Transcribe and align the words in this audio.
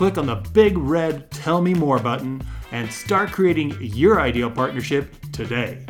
click 0.00 0.16
on 0.16 0.24
the 0.24 0.48
big 0.54 0.78
red 0.78 1.30
Tell 1.30 1.60
Me 1.60 1.74
More 1.74 1.98
button, 1.98 2.42
and 2.72 2.90
start 2.90 3.32
creating 3.32 3.76
your 3.82 4.18
ideal 4.18 4.50
partnership 4.50 5.14
today. 5.30 5.84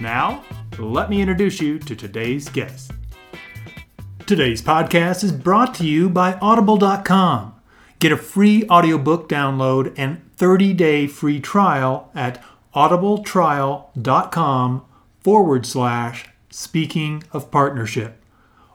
Now, 0.00 0.42
let 0.76 1.08
me 1.08 1.20
introduce 1.20 1.60
you 1.60 1.78
to 1.78 1.94
today's 1.94 2.48
guest. 2.48 2.90
Today's 4.26 4.60
podcast 4.60 5.22
is 5.22 5.30
brought 5.30 5.72
to 5.76 5.86
you 5.86 6.10
by 6.10 6.34
Audible.com. 6.42 7.54
Get 8.00 8.10
a 8.10 8.16
free 8.16 8.66
audiobook 8.68 9.28
download 9.28 9.94
and 9.96 10.28
30-day 10.36 11.06
free 11.06 11.38
trial 11.38 12.10
at 12.12 12.42
audibletrial.com 12.74 14.84
forward 15.20 15.64
slash 15.64 16.26
speaking 16.50 17.22
of 17.32 17.52
partnership. 17.52 18.20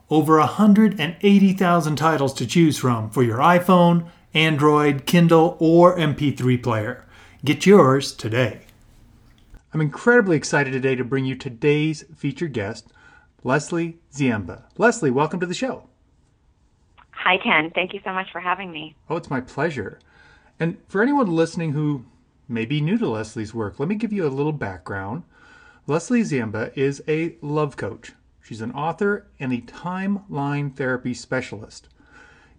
Over 0.09 0.37
180,000 0.37 1.95
titles 1.97 2.33
to 2.35 2.47
choose 2.47 2.77
from 2.77 3.09
for 3.09 3.23
your 3.23 3.39
iPhone, 3.39 4.09
Android, 4.33 5.07
Kindle, 5.07 5.57
or 5.59 5.97
MP3 5.97 6.61
player. 6.61 7.03
Get 7.43 7.65
yours 7.65 8.13
today. 8.13 8.61
I'm 9.73 9.81
incredibly 9.81 10.37
excited 10.37 10.71
today 10.71 10.95
to 10.95 11.03
bring 11.03 11.25
you 11.25 11.35
today's 11.35 12.05
featured 12.15 12.53
guest, 12.53 12.91
Leslie 13.43 13.97
Ziemba. 14.13 14.63
Leslie, 14.77 15.09
welcome 15.09 15.39
to 15.39 15.47
the 15.47 15.55
show. 15.55 15.89
Hi, 17.09 17.37
Ken. 17.37 17.71
Thank 17.73 17.93
you 17.93 18.01
so 18.03 18.13
much 18.13 18.31
for 18.31 18.39
having 18.39 18.71
me. 18.71 18.95
Oh, 19.09 19.15
it's 19.15 19.31
my 19.31 19.41
pleasure. 19.41 19.99
And 20.59 20.77
for 20.87 21.01
anyone 21.01 21.27
listening 21.27 21.71
who 21.71 22.05
may 22.47 22.65
be 22.65 22.81
new 22.81 22.99
to 22.99 23.09
Leslie's 23.09 23.53
work, 23.53 23.79
let 23.79 23.89
me 23.89 23.95
give 23.95 24.13
you 24.13 24.27
a 24.27 24.29
little 24.29 24.51
background. 24.51 25.23
Leslie 25.87 26.21
Ziemba 26.21 26.71
is 26.77 27.01
a 27.07 27.35
love 27.41 27.77
coach. 27.77 28.11
She's 28.43 28.61
an 28.61 28.73
author 28.73 29.25
and 29.39 29.51
a 29.51 29.61
timeline 29.61 30.75
therapy 30.75 31.15
specialist. 31.15 31.89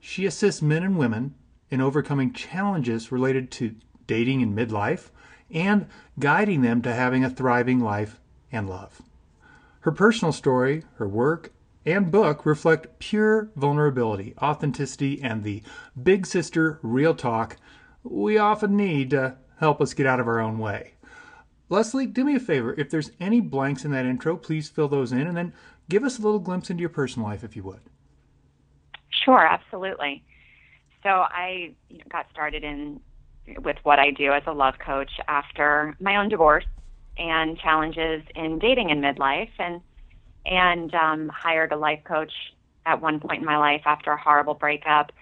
She 0.00 0.26
assists 0.26 0.62
men 0.62 0.82
and 0.82 0.98
women 0.98 1.34
in 1.70 1.80
overcoming 1.80 2.32
challenges 2.32 3.12
related 3.12 3.50
to 3.52 3.74
dating 4.06 4.40
in 4.40 4.54
midlife 4.54 5.10
and 5.50 5.86
guiding 6.18 6.62
them 6.62 6.82
to 6.82 6.92
having 6.92 7.24
a 7.24 7.30
thriving 7.30 7.80
life 7.80 8.20
and 8.52 8.68
love. 8.68 9.02
Her 9.80 9.92
personal 9.92 10.32
story, 10.32 10.84
her 10.96 11.08
work, 11.08 11.52
and 11.86 12.10
book 12.10 12.44
reflect 12.44 12.98
pure 12.98 13.50
vulnerability, 13.56 14.34
authenticity, 14.42 15.22
and 15.22 15.42
the 15.42 15.62
big 16.00 16.26
sister 16.26 16.78
real 16.82 17.14
talk 17.14 17.56
we 18.02 18.38
often 18.38 18.76
need 18.76 19.10
to 19.10 19.36
help 19.58 19.80
us 19.80 19.94
get 19.94 20.06
out 20.06 20.20
of 20.20 20.28
our 20.28 20.40
own 20.40 20.58
way. 20.58 20.94
Leslie, 21.68 22.06
do 22.06 22.24
me 22.24 22.34
a 22.34 22.40
favor. 22.40 22.74
If 22.76 22.90
there's 22.90 23.12
any 23.20 23.40
blanks 23.40 23.84
in 23.84 23.92
that 23.92 24.06
intro, 24.06 24.36
please 24.36 24.68
fill 24.68 24.88
those 24.88 25.12
in 25.12 25.26
and 25.26 25.36
then 25.36 25.52
give 25.88 26.02
us 26.02 26.18
a 26.18 26.22
little 26.22 26.38
glimpse 26.40 26.70
into 26.70 26.80
your 26.80 26.88
personal 26.88 27.28
life 27.28 27.44
if 27.44 27.54
you 27.54 27.62
would. 27.62 27.80
Sure, 29.10 29.46
absolutely. 29.46 30.24
So 31.02 31.08
I 31.08 31.74
got 32.10 32.26
started 32.32 32.64
in 32.64 33.00
with 33.62 33.76
what 33.82 33.98
I 33.98 34.10
do 34.10 34.32
as 34.32 34.42
a 34.46 34.52
love 34.52 34.74
coach 34.84 35.10
after 35.28 35.96
my 36.00 36.16
own 36.16 36.28
divorce 36.28 36.66
and 37.18 37.58
challenges 37.58 38.22
in 38.34 38.58
dating 38.58 38.90
in 38.90 39.00
midlife 39.00 39.50
and 39.58 39.80
and 40.46 40.94
um, 40.94 41.28
hired 41.28 41.72
a 41.72 41.76
life 41.76 42.00
coach 42.04 42.32
at 42.86 43.00
one 43.00 43.20
point 43.20 43.40
in 43.40 43.44
my 43.44 43.58
life 43.58 43.82
after 43.84 44.10
a 44.12 44.20
horrible 44.20 44.54
breakup 44.54 45.12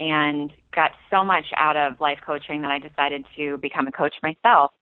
and 0.00 0.52
got 0.74 0.90
so 1.10 1.24
much 1.24 1.44
out 1.56 1.76
of 1.76 2.00
life 2.00 2.18
coaching 2.26 2.62
that 2.62 2.70
I 2.70 2.78
decided 2.80 3.24
to 3.36 3.56
become 3.58 3.86
a 3.86 3.92
coach 3.92 4.14
myself. 4.22 4.72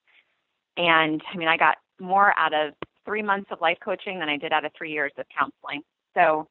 And 0.78 1.20
I 1.32 1.36
mean, 1.36 1.48
I 1.48 1.58
got 1.58 1.76
more 2.00 2.32
out 2.38 2.54
of 2.54 2.72
three 3.04 3.22
months 3.22 3.50
of 3.50 3.60
life 3.60 3.78
coaching 3.84 4.18
than 4.18 4.30
I 4.30 4.38
did 4.38 4.52
out 4.52 4.64
of 4.64 4.72
three 4.76 4.92
years 4.92 5.12
of 5.18 5.26
counseling. 5.36 5.82
So 6.14 6.48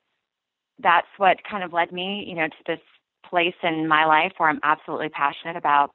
that's 0.79 1.07
what 1.17 1.37
kind 1.49 1.63
of 1.63 1.73
led 1.73 1.91
me, 1.91 2.25
you 2.27 2.35
know, 2.35 2.47
to 2.47 2.55
this 2.67 2.79
place 3.29 3.55
in 3.63 3.87
my 3.87 4.05
life 4.05 4.33
where 4.37 4.49
I'm 4.49 4.59
absolutely 4.63 5.09
passionate 5.09 5.57
about 5.57 5.91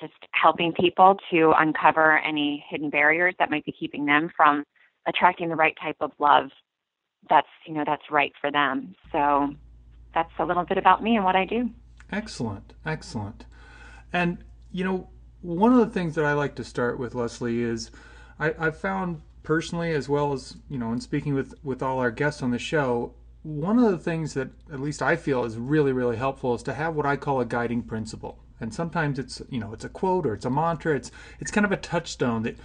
just 0.00 0.14
helping 0.32 0.72
people 0.72 1.16
to 1.30 1.52
uncover 1.56 2.18
any 2.18 2.64
hidden 2.68 2.90
barriers 2.90 3.34
that 3.38 3.50
might 3.50 3.64
be 3.64 3.72
keeping 3.72 4.04
them 4.06 4.30
from 4.36 4.64
attracting 5.08 5.48
the 5.48 5.56
right 5.56 5.74
type 5.82 5.96
of 6.00 6.12
love 6.18 6.50
that's 7.28 7.48
you 7.66 7.74
know 7.74 7.84
that's 7.86 8.10
right 8.10 8.32
for 8.40 8.50
them. 8.50 8.94
So 9.12 9.54
that's 10.14 10.32
a 10.38 10.44
little 10.44 10.64
bit 10.64 10.78
about 10.78 11.02
me 11.02 11.16
and 11.16 11.24
what 11.24 11.36
i 11.36 11.44
do. 11.44 11.70
Excellent. 12.10 12.72
Excellent. 12.84 13.46
And 14.12 14.38
you 14.72 14.84
know 14.84 15.08
one 15.42 15.72
of 15.72 15.78
the 15.78 15.86
things 15.86 16.14
that 16.14 16.24
i 16.24 16.32
like 16.32 16.56
to 16.56 16.64
start 16.64 16.98
with 16.98 17.14
leslie 17.14 17.62
is 17.62 17.90
I, 18.38 18.54
i've 18.58 18.76
found 18.76 19.20
personally 19.42 19.92
as 19.92 20.08
well 20.08 20.32
as 20.32 20.56
you 20.68 20.76
know 20.76 20.92
in 20.92 21.00
speaking 21.00 21.34
with 21.34 21.54
with 21.62 21.82
all 21.82 21.98
our 22.00 22.10
guests 22.10 22.42
on 22.42 22.50
the 22.50 22.58
show 22.58 23.14
one 23.46 23.78
of 23.78 23.92
the 23.92 23.98
things 23.98 24.34
that 24.34 24.48
at 24.72 24.80
least 24.80 25.00
i 25.00 25.14
feel 25.14 25.44
is 25.44 25.56
really 25.56 25.92
really 25.92 26.16
helpful 26.16 26.54
is 26.54 26.64
to 26.64 26.74
have 26.74 26.96
what 26.96 27.06
i 27.06 27.16
call 27.16 27.40
a 27.40 27.44
guiding 27.44 27.82
principle. 27.82 28.40
And 28.60 28.72
sometimes 28.72 29.18
it's 29.18 29.42
you 29.50 29.60
know 29.60 29.72
it's 29.72 29.84
a 29.84 29.88
quote 29.88 30.26
or 30.26 30.34
it's 30.34 30.44
a 30.44 30.50
mantra. 30.50 30.96
It's 30.96 31.10
it's 31.40 31.50
kind 31.50 31.64
of 31.64 31.72
a 31.72 31.76
touchstone 31.76 32.42
that 32.42 32.56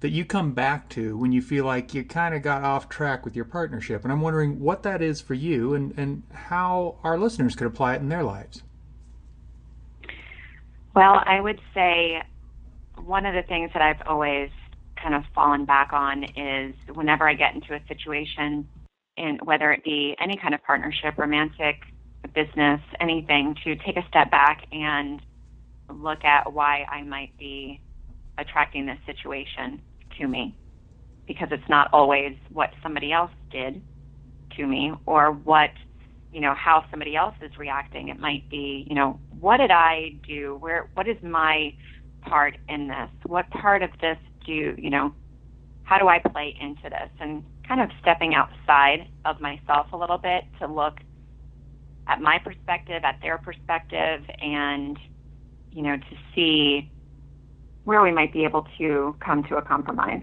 that 0.00 0.10
you 0.10 0.24
come 0.24 0.52
back 0.52 0.88
to 0.90 1.16
when 1.16 1.32
you 1.32 1.42
feel 1.42 1.64
like 1.64 1.92
you 1.92 2.04
kind 2.04 2.34
of 2.34 2.42
got 2.42 2.62
off 2.62 2.88
track 2.88 3.24
with 3.24 3.34
your 3.34 3.44
partnership. 3.44 4.04
And 4.04 4.12
i'm 4.12 4.20
wondering 4.20 4.60
what 4.60 4.82
that 4.82 5.02
is 5.02 5.20
for 5.20 5.34
you 5.34 5.74
and 5.74 5.94
and 5.96 6.22
how 6.32 6.96
our 7.02 7.18
listeners 7.18 7.56
could 7.56 7.66
apply 7.66 7.94
it 7.94 8.00
in 8.00 8.08
their 8.08 8.22
lives. 8.22 8.62
Well 10.94 11.22
i 11.24 11.40
would 11.40 11.60
say 11.74 12.22
one 12.96 13.24
of 13.24 13.34
the 13.34 13.42
things 13.42 13.70
that 13.72 13.82
i've 13.82 14.06
always 14.06 14.50
kind 14.96 15.14
of 15.14 15.22
fallen 15.34 15.64
back 15.64 15.92
on 15.92 16.24
is 16.24 16.74
whenever 16.92 17.28
i 17.28 17.34
get 17.34 17.54
into 17.54 17.74
a 17.74 17.80
situation 17.86 18.68
and 19.18 19.40
whether 19.42 19.72
it 19.72 19.84
be 19.84 20.16
any 20.20 20.36
kind 20.40 20.54
of 20.54 20.62
partnership 20.62 21.18
romantic 21.18 21.76
business 22.34 22.80
anything 23.00 23.54
to 23.64 23.76
take 23.76 23.96
a 23.96 24.06
step 24.08 24.30
back 24.30 24.62
and 24.72 25.20
look 25.92 26.24
at 26.24 26.52
why 26.52 26.84
I 26.90 27.02
might 27.02 27.32
be 27.38 27.80
attracting 28.38 28.86
this 28.86 28.98
situation 29.06 29.82
to 30.18 30.28
me. 30.28 30.56
Because 31.26 31.48
it's 31.50 31.68
not 31.68 31.88
always 31.92 32.36
what 32.50 32.70
somebody 32.82 33.12
else 33.12 33.32
did 33.50 33.82
to 34.56 34.66
me 34.66 34.92
or 35.06 35.32
what 35.32 35.70
you 36.32 36.40
know 36.40 36.54
how 36.54 36.84
somebody 36.90 37.16
else 37.16 37.34
is 37.42 37.50
reacting. 37.58 38.08
It 38.08 38.18
might 38.18 38.48
be 38.50 38.86
you 38.88 38.94
know 38.94 39.20
what 39.38 39.58
did 39.58 39.70
i 39.70 40.10
do? 40.26 40.56
Where 40.60 40.88
what 40.94 41.08
is 41.08 41.16
my 41.22 41.72
part 42.22 42.56
in 42.68 42.88
this? 42.88 43.10
What 43.26 43.48
part 43.50 43.82
of 43.82 43.90
this 44.00 44.18
do 44.46 44.74
you 44.78 44.90
know 44.90 45.14
how 45.82 45.98
do 45.98 46.08
i 46.08 46.18
play 46.18 46.54
into 46.60 46.84
this? 46.84 47.10
And 47.20 47.44
kind 47.68 47.80
of 47.80 47.90
stepping 48.00 48.34
outside 48.34 49.06
of 49.24 49.40
myself 49.40 49.92
a 49.92 49.96
little 49.96 50.18
bit 50.18 50.44
to 50.58 50.66
look 50.66 50.98
at 52.06 52.20
my 52.20 52.38
perspective 52.38 53.04
at 53.04 53.20
their 53.20 53.38
perspective 53.38 54.22
and 54.40 54.98
you 55.72 55.82
know, 55.82 55.96
to 55.96 56.16
see 56.34 56.90
where 57.84 58.02
we 58.02 58.10
might 58.10 58.32
be 58.32 58.44
able 58.44 58.66
to 58.78 59.16
come 59.20 59.44
to 59.44 59.56
a 59.56 59.62
compromise. 59.62 60.22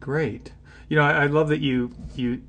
Great. 0.00 0.52
You 0.88 0.96
know, 0.96 1.02
I, 1.02 1.24
I 1.24 1.26
love 1.26 1.48
that 1.48 1.60
you 1.60 1.92
you 2.14 2.42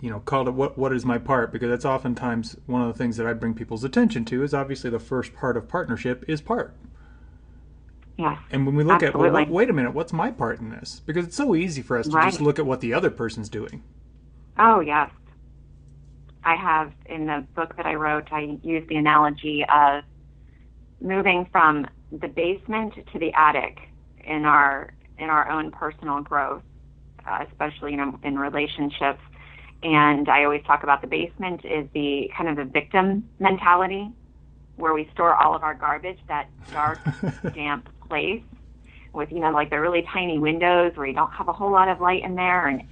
you 0.00 0.10
know 0.10 0.20
called 0.20 0.48
it 0.48 0.52
what 0.52 0.78
what 0.78 0.92
is 0.92 1.04
my 1.04 1.18
part 1.18 1.52
because 1.52 1.68
that's 1.68 1.84
oftentimes 1.84 2.56
one 2.66 2.82
of 2.82 2.88
the 2.88 2.94
things 2.96 3.16
that 3.16 3.26
I 3.26 3.32
bring 3.32 3.54
people's 3.54 3.82
attention 3.82 4.24
to 4.26 4.42
is 4.42 4.54
obviously 4.54 4.90
the 4.90 4.98
first 4.98 5.34
part 5.34 5.56
of 5.56 5.68
partnership 5.68 6.24
is 6.28 6.40
part. 6.40 6.74
Yeah. 8.18 8.36
And 8.50 8.66
when 8.66 8.74
we 8.74 8.82
look 8.82 9.02
absolutely. 9.02 9.42
at 9.42 9.48
well, 9.48 9.56
wait 9.56 9.70
a 9.70 9.72
minute, 9.72 9.94
what's 9.94 10.12
my 10.12 10.32
part 10.32 10.58
in 10.58 10.70
this? 10.70 11.00
Because 11.06 11.24
it's 11.24 11.36
so 11.36 11.54
easy 11.54 11.82
for 11.82 11.96
us 11.96 12.08
to 12.08 12.16
right. 12.16 12.28
just 12.28 12.40
look 12.40 12.58
at 12.58 12.66
what 12.66 12.80
the 12.80 12.92
other 12.92 13.10
person's 13.10 13.48
doing. 13.48 13.84
Oh 14.58 14.80
yes. 14.80 15.10
I 16.44 16.56
have 16.56 16.92
in 17.06 17.26
the 17.26 17.46
book 17.54 17.76
that 17.76 17.86
I 17.86 17.94
wrote, 17.94 18.32
I 18.32 18.58
use 18.62 18.86
the 18.88 18.96
analogy 18.96 19.64
of 19.72 20.02
moving 21.00 21.46
from 21.52 21.86
the 22.10 22.26
basement 22.26 22.94
to 23.12 23.18
the 23.18 23.32
attic 23.34 23.78
in 24.24 24.44
our 24.44 24.92
in 25.18 25.30
our 25.30 25.48
own 25.48 25.70
personal 25.70 26.20
growth, 26.20 26.62
uh, 27.24 27.44
especially 27.48 27.92
you 27.92 27.98
know 27.98 28.18
in 28.24 28.36
relationships. 28.36 29.20
And 29.84 30.28
I 30.28 30.42
always 30.42 30.64
talk 30.64 30.82
about 30.82 31.02
the 31.02 31.06
basement 31.06 31.64
is 31.64 31.86
the 31.94 32.32
kind 32.36 32.48
of 32.48 32.56
the 32.56 32.64
victim 32.64 33.28
mentality, 33.38 34.10
where 34.74 34.92
we 34.92 35.08
store 35.14 35.34
all 35.34 35.54
of 35.54 35.62
our 35.62 35.74
garbage, 35.74 36.18
that 36.26 36.48
dark, 36.72 36.98
damp 37.54 37.88
place 38.08 38.42
with 39.12 39.30
you 39.30 39.40
know 39.40 39.50
like 39.50 39.70
the 39.70 39.80
really 39.80 40.06
tiny 40.12 40.38
windows 40.38 40.92
where 40.96 41.06
you 41.06 41.14
don't 41.14 41.32
have 41.32 41.48
a 41.48 41.52
whole 41.52 41.70
lot 41.70 41.88
of 41.88 42.00
light 42.00 42.22
in 42.24 42.34
there, 42.34 42.66
and 42.68 42.82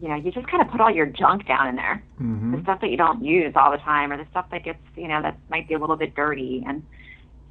you 0.00 0.08
know 0.08 0.16
you 0.16 0.30
just 0.30 0.46
kind 0.48 0.62
of 0.62 0.70
put 0.70 0.80
all 0.80 0.90
your 0.90 1.06
junk 1.06 1.46
down 1.46 1.68
in 1.68 1.76
there, 1.76 2.02
mm-hmm. 2.20 2.56
the 2.56 2.62
stuff 2.62 2.80
that 2.80 2.90
you 2.90 2.96
don't 2.96 3.24
use 3.24 3.52
all 3.56 3.70
the 3.70 3.78
time, 3.78 4.12
or 4.12 4.16
the 4.16 4.26
stuff 4.30 4.46
that 4.50 4.64
gets 4.64 4.78
you 4.96 5.08
know 5.08 5.20
that 5.22 5.38
might 5.48 5.68
be 5.68 5.74
a 5.74 5.78
little 5.78 5.96
bit 5.96 6.14
dirty 6.14 6.64
and 6.66 6.82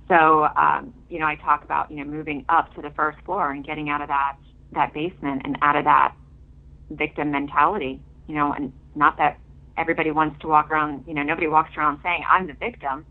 So, 0.09 0.43
um, 0.57 0.93
you 1.09 1.19
know, 1.19 1.25
I 1.25 1.35
talk 1.35 1.63
about, 1.63 1.89
you 1.89 1.97
know, 1.97 2.03
moving 2.03 2.43
up 2.49 2.73
to 2.75 2.81
the 2.81 2.89
first 2.91 3.17
floor 3.23 3.51
and 3.51 3.65
getting 3.65 3.87
out 3.87 4.01
of 4.01 4.09
that, 4.09 4.35
that 4.73 4.93
basement 4.93 5.43
and 5.45 5.57
out 5.61 5.77
of 5.77 5.85
that 5.85 6.13
victim 6.89 7.31
mentality, 7.31 8.01
you 8.27 8.35
know, 8.35 8.51
and 8.51 8.73
not 8.93 9.15
that 9.19 9.39
everybody 9.77 10.11
wants 10.11 10.37
to 10.41 10.47
walk 10.49 10.69
around, 10.69 11.05
you 11.07 11.13
know, 11.13 11.23
nobody 11.23 11.47
walks 11.47 11.71
around 11.77 11.99
saying, 12.03 12.25
I'm 12.29 12.45
the 12.45 12.53
victim, 12.55 13.05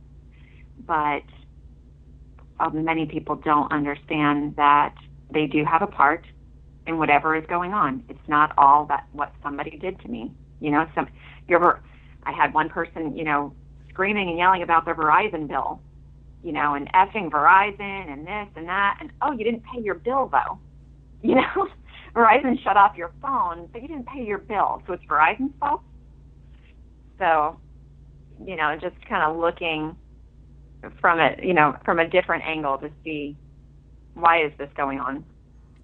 but 0.86 1.22
um, 2.60 2.84
many 2.84 3.06
people 3.06 3.36
don't 3.36 3.72
understand 3.72 4.54
that 4.56 4.94
they 5.32 5.46
do 5.46 5.64
have 5.64 5.82
a 5.82 5.86
part 5.86 6.24
in 6.86 6.98
whatever 6.98 7.34
is 7.36 7.44
going 7.46 7.72
on. 7.72 8.04
It's 8.08 8.28
not 8.28 8.52
all 8.58 8.84
that 8.86 9.06
what 9.12 9.32
somebody 9.42 9.78
did 9.78 9.98
to 10.00 10.08
me. 10.08 10.32
You 10.60 10.70
know, 10.70 10.86
some 10.94 11.08
you 11.48 11.56
ever 11.56 11.80
I 12.24 12.32
had 12.32 12.52
one 12.52 12.68
person, 12.68 13.16
you 13.16 13.24
know, 13.24 13.54
screaming 13.88 14.28
and 14.28 14.38
yelling 14.38 14.62
about 14.62 14.84
their 14.84 14.94
Verizon 14.94 15.48
bill, 15.48 15.80
you 16.44 16.52
know, 16.52 16.74
and 16.74 16.92
effing 16.92 17.30
Verizon 17.30 18.12
and 18.12 18.26
this 18.26 18.48
and 18.56 18.68
that 18.68 18.98
and 19.00 19.10
oh, 19.22 19.32
you 19.32 19.44
didn't 19.44 19.64
pay 19.72 19.80
your 19.80 19.96
bill 19.96 20.30
though. 20.30 20.58
You 21.22 21.34
know, 21.34 21.68
Verizon 22.14 22.62
shut 22.62 22.78
off 22.78 22.96
your 22.96 23.12
phone, 23.20 23.68
but 23.74 23.82
you 23.82 23.88
didn't 23.88 24.06
pay 24.06 24.24
your 24.24 24.38
bill. 24.38 24.82
So 24.86 24.94
it's 24.94 25.04
Verizon's 25.04 25.52
fault. 25.60 25.82
So, 27.18 27.60
you 28.42 28.56
know, 28.56 28.74
just 28.80 28.96
kind 29.06 29.22
of 29.22 29.36
looking 29.36 29.94
from 31.00 31.20
a, 31.20 31.36
you 31.42 31.54
know, 31.54 31.76
from 31.84 31.98
a 31.98 32.08
different 32.08 32.44
angle 32.44 32.78
to 32.78 32.90
see 33.04 33.36
why 34.14 34.42
is 34.44 34.52
this 34.58 34.70
going 34.76 34.98
on? 35.00 35.24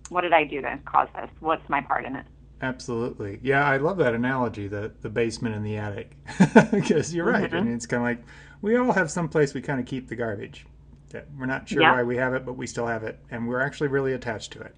What 0.09 0.23
did 0.23 0.33
I 0.33 0.45
do 0.45 0.61
to 0.61 0.79
cause 0.85 1.09
this? 1.15 1.31
What's 1.41 1.69
my 1.69 1.81
part 1.81 2.05
in 2.05 2.17
it? 2.17 2.27
Absolutely. 2.63 3.39
Yeah, 3.43 3.67
I 3.67 3.77
love 3.77 3.99
that 3.99 4.15
analogy, 4.15 4.67
the 4.69 4.93
the 5.03 5.11
basement 5.11 5.55
and 5.55 5.67
the 5.67 5.77
attic. 5.77 6.17
because 6.73 7.15
you're 7.15 7.27
right. 7.27 7.45
Mm-hmm. 7.45 7.57
I 7.57 7.61
mean, 7.61 7.75
it's 7.75 7.87
kind 7.87 8.03
of 8.03 8.07
like 8.07 8.27
we 8.63 8.77
all 8.77 8.93
have 8.93 9.11
some 9.11 9.29
place 9.29 9.53
we 9.53 9.61
kind 9.61 9.81
of 9.81 9.87
keep 9.87 10.09
the 10.09 10.17
garbage. 10.17 10.67
That 11.11 11.29
we're 11.39 11.47
not 11.47 11.69
sure 11.69 11.83
why 11.83 12.03
we 12.03 12.17
have 12.17 12.35
it, 12.35 12.45
but 12.45 12.55
we 12.55 12.67
still 12.67 12.87
have 12.87 13.05
it, 13.05 13.19
and 13.31 13.47
we're 13.47 13.61
actually 13.61 13.89
really 13.89 14.13
attached 14.13 14.53
to 14.53 14.61
it. 14.61 14.75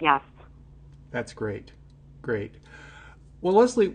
Yes. 0.00 0.22
That's 1.10 1.32
great. 1.32 1.72
Great. 2.20 2.56
Well, 3.40 3.54
Leslie, 3.54 3.94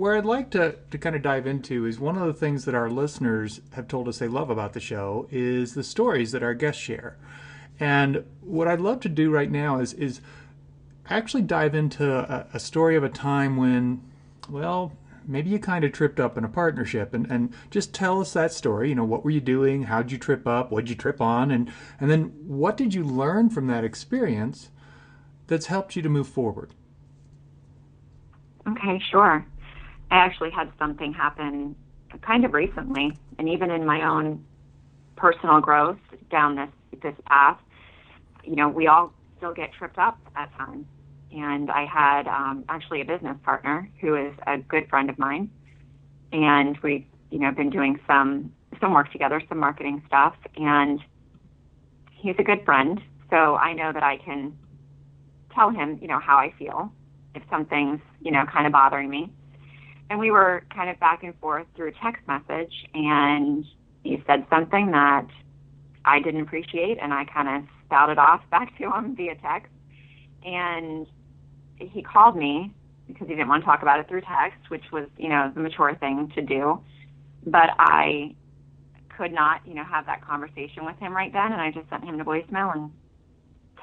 where 0.00 0.16
I'd 0.16 0.24
like 0.24 0.48
to, 0.52 0.76
to 0.90 0.96
kind 0.96 1.14
of 1.14 1.20
dive 1.20 1.46
into 1.46 1.84
is 1.84 2.00
one 2.00 2.16
of 2.16 2.26
the 2.26 2.32
things 2.32 2.64
that 2.64 2.74
our 2.74 2.88
listeners 2.88 3.60
have 3.72 3.86
told 3.86 4.08
us 4.08 4.18
they 4.18 4.28
love 4.28 4.48
about 4.48 4.72
the 4.72 4.80
show 4.80 5.28
is 5.30 5.74
the 5.74 5.84
stories 5.84 6.32
that 6.32 6.42
our 6.42 6.54
guests 6.54 6.80
share. 6.80 7.18
And 7.78 8.24
what 8.40 8.66
I'd 8.66 8.80
love 8.80 9.00
to 9.00 9.10
do 9.10 9.30
right 9.30 9.50
now 9.50 9.78
is 9.78 9.92
is 9.92 10.22
actually 11.10 11.42
dive 11.42 11.74
into 11.74 12.10
a, 12.10 12.46
a 12.54 12.58
story 12.58 12.96
of 12.96 13.04
a 13.04 13.10
time 13.10 13.58
when, 13.58 14.00
well, 14.48 14.92
maybe 15.26 15.50
you 15.50 15.58
kind 15.58 15.84
of 15.84 15.92
tripped 15.92 16.18
up 16.18 16.38
in 16.38 16.44
a 16.44 16.48
partnership 16.48 17.12
and, 17.12 17.30
and 17.30 17.52
just 17.70 17.92
tell 17.92 18.22
us 18.22 18.32
that 18.32 18.54
story. 18.54 18.88
You 18.88 18.94
know, 18.94 19.04
what 19.04 19.22
were 19.22 19.30
you 19.30 19.42
doing? 19.42 19.82
How'd 19.82 20.10
you 20.10 20.16
trip 20.16 20.46
up? 20.46 20.72
What'd 20.72 20.88
you 20.88 20.96
trip 20.96 21.20
on? 21.20 21.50
And, 21.50 21.70
and 22.00 22.10
then 22.10 22.32
what 22.46 22.78
did 22.78 22.94
you 22.94 23.04
learn 23.04 23.50
from 23.50 23.66
that 23.66 23.84
experience 23.84 24.70
that's 25.46 25.66
helped 25.66 25.94
you 25.94 26.00
to 26.00 26.08
move 26.08 26.26
forward? 26.26 26.70
Okay, 28.66 28.98
sure. 29.10 29.44
I 30.10 30.16
actually 30.16 30.50
had 30.50 30.72
something 30.78 31.12
happen 31.12 31.76
kind 32.22 32.44
of 32.44 32.52
recently, 32.52 33.16
and 33.38 33.48
even 33.48 33.70
in 33.70 33.86
my 33.86 34.02
own 34.02 34.44
personal 35.16 35.60
growth 35.60 35.98
down 36.30 36.56
this 36.56 36.68
this 37.02 37.14
path, 37.26 37.58
you 38.44 38.56
know, 38.56 38.68
we 38.68 38.86
all 38.88 39.12
still 39.36 39.54
get 39.54 39.72
tripped 39.72 39.98
up 39.98 40.18
at 40.36 40.52
times. 40.56 40.86
And 41.32 41.70
I 41.70 41.86
had 41.86 42.26
um, 42.26 42.64
actually 42.68 43.00
a 43.00 43.04
business 43.04 43.36
partner 43.44 43.88
who 44.00 44.16
is 44.16 44.34
a 44.46 44.58
good 44.58 44.88
friend 44.88 45.08
of 45.08 45.18
mine, 45.18 45.48
and 46.32 46.76
we, 46.82 47.06
you 47.30 47.38
know, 47.38 47.52
been 47.52 47.70
doing 47.70 48.00
some 48.06 48.52
some 48.80 48.92
work 48.92 49.12
together, 49.12 49.40
some 49.48 49.58
marketing 49.58 50.02
stuff, 50.06 50.34
and 50.56 51.00
he's 52.12 52.34
a 52.38 52.42
good 52.42 52.64
friend. 52.64 53.00
So 53.30 53.56
I 53.56 53.72
know 53.74 53.92
that 53.92 54.02
I 54.02 54.16
can 54.16 54.56
tell 55.54 55.70
him, 55.70 55.98
you 56.02 56.08
know, 56.08 56.18
how 56.18 56.36
I 56.36 56.52
feel 56.58 56.92
if 57.34 57.42
something's, 57.48 58.00
you 58.20 58.32
know, 58.32 58.44
kind 58.46 58.66
of 58.66 58.72
bothering 58.72 59.08
me. 59.08 59.30
And 60.10 60.18
we 60.18 60.32
were 60.32 60.64
kind 60.74 60.90
of 60.90 60.98
back 60.98 61.22
and 61.22 61.34
forth 61.38 61.66
through 61.76 61.88
a 61.88 61.92
text 61.92 62.26
message, 62.26 62.72
and 62.94 63.64
he 64.02 64.22
said 64.26 64.44
something 64.50 64.90
that 64.90 65.26
I 66.04 66.20
didn't 66.20 66.40
appreciate, 66.42 66.98
and 67.00 67.14
I 67.14 67.24
kind 67.26 67.48
of 67.48 67.68
spouted 67.86 68.18
off 68.18 68.42
back 68.50 68.76
to 68.78 68.90
him 68.90 69.14
via 69.16 69.36
text. 69.36 69.70
And 70.44 71.06
he 71.78 72.02
called 72.02 72.36
me 72.36 72.74
because 73.06 73.28
he 73.28 73.34
didn't 73.34 73.48
want 73.48 73.62
to 73.62 73.66
talk 73.66 73.82
about 73.82 74.00
it 74.00 74.08
through 74.08 74.22
text, 74.22 74.68
which 74.68 74.84
was, 74.92 75.06
you 75.16 75.28
know, 75.28 75.52
the 75.54 75.60
mature 75.60 75.94
thing 75.94 76.30
to 76.34 76.42
do. 76.42 76.80
But 77.46 77.70
I 77.78 78.34
could 79.16 79.32
not, 79.32 79.60
you 79.66 79.74
know, 79.74 79.84
have 79.84 80.06
that 80.06 80.26
conversation 80.26 80.84
with 80.84 80.96
him 80.98 81.14
right 81.14 81.32
then, 81.32 81.52
and 81.52 81.60
I 81.60 81.70
just 81.70 81.88
sent 81.88 82.04
him 82.04 82.18
to 82.18 82.24
voicemail 82.24 82.74
and 82.74 82.90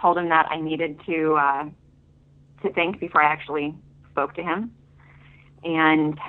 told 0.01 0.17
him 0.17 0.29
that 0.29 0.47
I 0.49 0.59
needed 0.59 0.99
to 1.05 1.35
uh, 1.35 1.65
to 2.63 2.73
think 2.73 2.99
before 2.99 3.23
I 3.23 3.31
actually 3.31 3.75
spoke 4.11 4.33
to 4.35 4.43
him. 4.43 4.71
And 5.63 6.19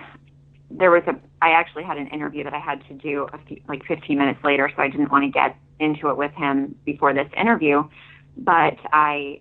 there 0.71 0.91
was 0.91 1.03
a, 1.07 1.19
I 1.41 1.51
actually 1.51 1.85
had 1.85 1.97
an 1.97 2.09
interview 2.09 2.45
that 2.45 2.55
I 2.55 2.59
had 2.59 2.87
to 2.89 2.95
do 2.95 3.27
a 3.33 3.39
few, 3.47 3.61
like 3.69 3.85
15 3.87 4.19
minutes 4.19 4.41
later, 4.45 4.71
so 4.75 4.83
I 4.83 4.89
didn't 4.89 5.11
want 5.11 5.25
to 5.25 5.31
get 5.31 5.57
into 5.81 6.09
it 6.09 6.17
with 6.17 6.33
him 6.33 6.75
before 6.85 7.15
this 7.15 7.29
interview. 7.37 7.89
But 8.37 8.77
I, 8.93 9.41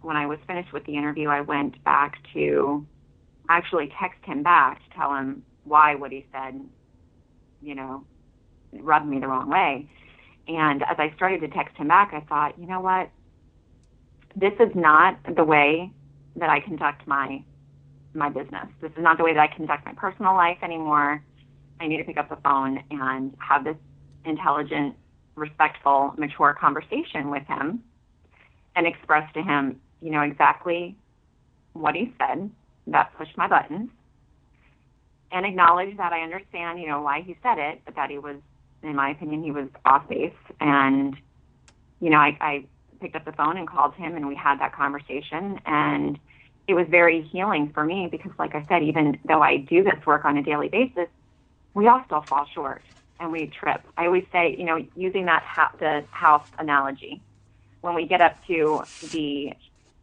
when 0.00 0.16
I 0.16 0.26
was 0.26 0.38
finished 0.46 0.72
with 0.72 0.84
the 0.86 0.96
interview, 0.96 1.28
I 1.28 1.40
went 1.40 1.82
back 1.84 2.18
to 2.34 2.86
actually 3.48 3.92
text 4.00 4.24
him 4.24 4.42
back 4.42 4.78
to 4.88 4.96
tell 4.96 5.14
him 5.14 5.42
why 5.64 5.94
what 5.94 6.12
he 6.12 6.24
said, 6.32 6.60
you 7.62 7.74
know, 7.74 8.04
rubbed 8.72 9.06
me 9.06 9.18
the 9.18 9.28
wrong 9.28 9.48
way. 9.48 9.88
And 10.48 10.82
as 10.82 10.96
I 10.98 11.12
started 11.16 11.40
to 11.40 11.48
text 11.48 11.76
him 11.76 11.88
back, 11.88 12.12
I 12.14 12.20
thought, 12.20 12.58
you 12.58 12.66
know 12.66 12.80
what? 12.80 13.10
This 14.34 14.52
is 14.60 14.74
not 14.74 15.18
the 15.34 15.44
way 15.44 15.90
that 16.36 16.50
I 16.50 16.60
conduct 16.60 17.06
my 17.06 17.42
my 18.16 18.28
business. 18.28 18.66
This 18.80 18.92
is 18.92 19.02
not 19.02 19.18
the 19.18 19.24
way 19.24 19.34
that 19.34 19.40
I 19.40 19.54
conduct 19.54 19.84
my 19.84 19.92
personal 19.92 20.34
life 20.34 20.58
anymore. 20.62 21.22
I 21.80 21.86
need 21.86 21.98
to 21.98 22.04
pick 22.04 22.16
up 22.16 22.28
the 22.28 22.36
phone 22.36 22.82
and 22.90 23.36
have 23.38 23.64
this 23.64 23.76
intelligent 24.24 24.96
respectful, 25.34 26.14
mature 26.16 26.56
conversation 26.58 27.30
with 27.30 27.46
him 27.46 27.82
and 28.74 28.86
express 28.86 29.30
to 29.34 29.42
him, 29.42 29.80
you 30.00 30.10
know, 30.10 30.22
exactly 30.22 30.96
what 31.74 31.94
he 31.94 32.14
said 32.18 32.50
that 32.86 33.12
pushed 33.16 33.36
my 33.36 33.46
buttons 33.46 33.90
and 35.32 35.44
acknowledge 35.44 35.96
that 35.96 36.12
I 36.12 36.20
understand, 36.20 36.80
you 36.80 36.88
know, 36.88 37.02
why 37.02 37.22
he 37.22 37.36
said 37.42 37.58
it, 37.58 37.82
but 37.84 37.96
that 37.96 38.10
he 38.10 38.18
was, 38.18 38.36
in 38.82 38.94
my 38.94 39.10
opinion, 39.10 39.42
he 39.42 39.50
was 39.50 39.68
off 39.84 40.08
base. 40.08 40.32
And, 40.60 41.16
you 42.00 42.10
know, 42.10 42.18
I, 42.18 42.36
I 42.40 42.64
picked 43.00 43.16
up 43.16 43.24
the 43.24 43.32
phone 43.32 43.56
and 43.56 43.68
called 43.68 43.94
him 43.94 44.16
and 44.16 44.26
we 44.26 44.36
had 44.36 44.60
that 44.60 44.74
conversation. 44.74 45.60
And 45.66 46.18
it 46.68 46.74
was 46.74 46.86
very 46.90 47.22
healing 47.22 47.70
for 47.72 47.84
me 47.84 48.08
because, 48.10 48.32
like 48.38 48.54
I 48.54 48.64
said, 48.68 48.82
even 48.82 49.18
though 49.26 49.42
I 49.42 49.58
do 49.58 49.84
this 49.84 50.04
work 50.06 50.24
on 50.24 50.36
a 50.36 50.42
daily 50.42 50.68
basis, 50.68 51.08
we 51.74 51.86
all 51.88 52.02
still 52.06 52.24
fall 52.28 52.46
short 52.54 52.82
and 53.20 53.32
we 53.32 53.50
trip. 53.60 53.82
I 53.96 54.06
always 54.06 54.24
say, 54.32 54.56
you 54.58 54.64
know, 54.64 54.78
using 54.96 55.26
that 55.26 55.42
ha- 55.44 55.72
the 55.78 56.04
house 56.10 56.44
analogy, 56.58 57.22
when 57.82 57.94
we 57.94 58.06
get 58.06 58.20
up 58.20 58.36
to 58.48 58.82
the 59.02 59.52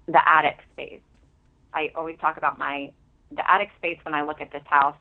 the 0.07 0.29
attic 0.29 0.59
space, 0.71 1.01
I 1.73 1.91
always 1.95 2.17
talk 2.19 2.37
about 2.37 2.57
my 2.59 2.91
the 3.31 3.49
attic 3.49 3.69
space 3.77 3.99
when 4.03 4.13
I 4.13 4.23
look 4.23 4.41
at 4.41 4.51
this 4.51 4.63
house. 4.65 4.97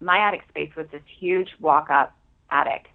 My 0.00 0.18
attic 0.18 0.42
space 0.48 0.70
was 0.76 0.86
this 0.92 1.02
huge 1.18 1.48
walk 1.60 1.88
up 1.90 2.14
attic 2.50 2.86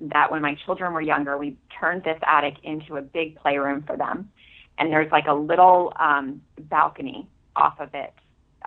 that 0.00 0.30
when 0.30 0.42
my 0.42 0.56
children 0.64 0.92
were 0.92 1.00
younger, 1.00 1.38
we 1.38 1.56
turned 1.80 2.04
this 2.04 2.18
attic 2.26 2.54
into 2.62 2.96
a 2.96 3.02
big 3.02 3.36
playroom 3.36 3.82
for 3.86 3.96
them. 3.96 4.30
And 4.78 4.92
there's 4.92 5.10
like 5.12 5.26
a 5.28 5.34
little 5.34 5.92
um, 5.98 6.42
balcony 6.58 7.28
off 7.56 7.80
of 7.80 7.94
it, 7.94 8.12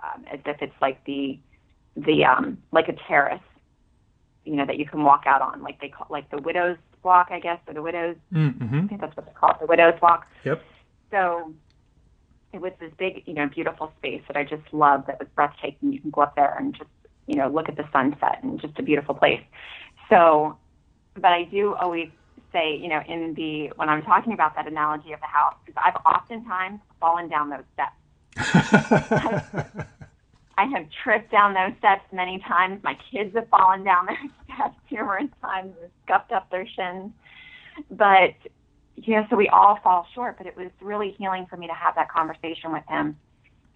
um, 0.02 0.24
as 0.32 0.40
if 0.46 0.62
it's 0.62 0.80
like 0.80 1.04
the 1.04 1.38
the 1.96 2.24
um, 2.24 2.58
like 2.70 2.88
a 2.88 2.94
terrace 3.08 3.40
you 4.48 4.56
know, 4.56 4.64
that 4.64 4.78
you 4.78 4.86
can 4.86 5.04
walk 5.04 5.24
out 5.26 5.42
on, 5.42 5.62
like 5.62 5.78
they 5.80 5.88
call 5.88 6.06
like 6.08 6.30
the 6.30 6.38
widow's 6.38 6.78
walk, 7.02 7.28
I 7.30 7.38
guess, 7.38 7.58
or 7.66 7.74
the 7.74 7.82
widow's. 7.82 8.16
Mm-hmm. 8.32 8.84
I 8.84 8.86
think 8.86 9.00
that's 9.00 9.16
what 9.16 9.26
they 9.26 9.32
call 9.32 9.50
it, 9.50 9.60
the 9.60 9.66
widow's 9.66 10.00
walk. 10.00 10.26
Yep. 10.44 10.62
So 11.10 11.52
it 12.54 12.60
was 12.60 12.72
this 12.80 12.90
big, 12.98 13.22
you 13.26 13.34
know, 13.34 13.46
beautiful 13.46 13.92
space 13.98 14.22
that 14.26 14.36
I 14.36 14.44
just 14.44 14.62
loved. 14.72 15.06
That 15.06 15.18
was 15.18 15.28
breathtaking. 15.34 15.92
You 15.92 16.00
can 16.00 16.10
go 16.10 16.22
up 16.22 16.34
there 16.34 16.56
and 16.58 16.74
just, 16.74 16.88
you 17.26 17.36
know, 17.36 17.48
look 17.48 17.68
at 17.68 17.76
the 17.76 17.86
sunset 17.92 18.38
and 18.42 18.58
just 18.58 18.78
a 18.78 18.82
beautiful 18.82 19.14
place. 19.14 19.42
So, 20.08 20.56
but 21.14 21.32
I 21.32 21.44
do 21.44 21.74
always 21.74 22.08
say, 22.50 22.74
you 22.74 22.88
know, 22.88 23.02
in 23.06 23.34
the 23.34 23.70
when 23.76 23.90
I'm 23.90 24.02
talking 24.02 24.32
about 24.32 24.56
that 24.56 24.66
analogy 24.66 25.12
of 25.12 25.20
the 25.20 25.26
house, 25.26 25.56
because 25.66 25.82
I've 25.84 26.00
oftentimes 26.06 26.80
fallen 27.00 27.28
down 27.28 27.50
those 27.50 27.64
steps. 27.74 27.92
I 30.58 30.64
have 30.64 30.86
tripped 31.04 31.30
down 31.30 31.54
those 31.54 31.72
steps 31.78 32.02
many 32.12 32.40
times. 32.40 32.82
My 32.82 32.98
kids 33.12 33.34
have 33.36 33.48
fallen 33.48 33.84
down 33.84 34.06
those 34.06 34.16
steps 34.54 34.76
numerous 34.90 35.28
times 35.40 35.72
and 35.80 35.90
scuffed 36.04 36.32
up 36.32 36.50
their 36.50 36.66
shins. 36.66 37.12
But, 37.90 38.34
you 38.96 39.14
know, 39.14 39.26
so 39.30 39.36
we 39.36 39.48
all 39.48 39.78
fall 39.82 40.06
short, 40.14 40.36
but 40.36 40.48
it 40.48 40.56
was 40.56 40.70
really 40.80 41.12
healing 41.12 41.46
for 41.48 41.56
me 41.56 41.68
to 41.68 41.74
have 41.74 41.94
that 41.94 42.10
conversation 42.10 42.72
with 42.72 42.82
him 42.88 43.16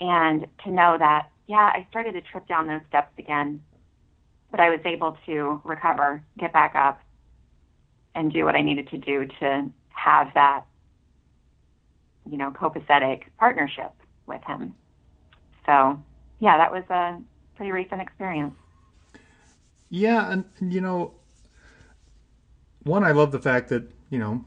and 0.01 0.47
to 0.65 0.71
know 0.73 0.99
that, 0.99 1.31
yeah, 1.47 1.71
I 1.73 1.87
started 1.89 2.13
to 2.13 2.21
trip 2.21 2.49
down 2.49 2.67
those 2.67 2.81
steps 2.89 3.13
again, 3.17 3.63
but 4.51 4.59
I 4.59 4.71
was 4.71 4.81
able 4.85 5.17
to 5.27 5.61
recover, 5.65 6.21
get 6.37 6.53
back 6.53 6.75
up, 6.75 7.01
and 8.17 8.33
do 8.33 8.45
what 8.45 8.57
I 8.57 8.63
needed 8.63 8.91
to 8.91 8.99
do 8.99 9.29
to 9.39 9.71
have 9.91 10.35
that, 10.35 10.65
you 12.29 12.37
know, 12.37 12.51
copacetic 12.51 13.23
partnership 13.39 13.93
with 14.27 14.43
him. 14.45 14.75
So, 15.67 16.03
yeah, 16.41 16.57
that 16.59 16.73
was 16.73 16.85
a 16.91 17.21
pretty 17.57 17.73
recent 17.73 18.01
experience. 18.01 18.55
Yeah, 19.91 20.31
and 20.33 20.45
you 20.61 20.81
know, 20.81 21.13
one, 22.85 23.05
I 23.05 23.13
love 23.13 23.31
the 23.31 23.39
fact 23.39 23.69
that 23.69 23.91
you 24.11 24.19
know 24.19 24.45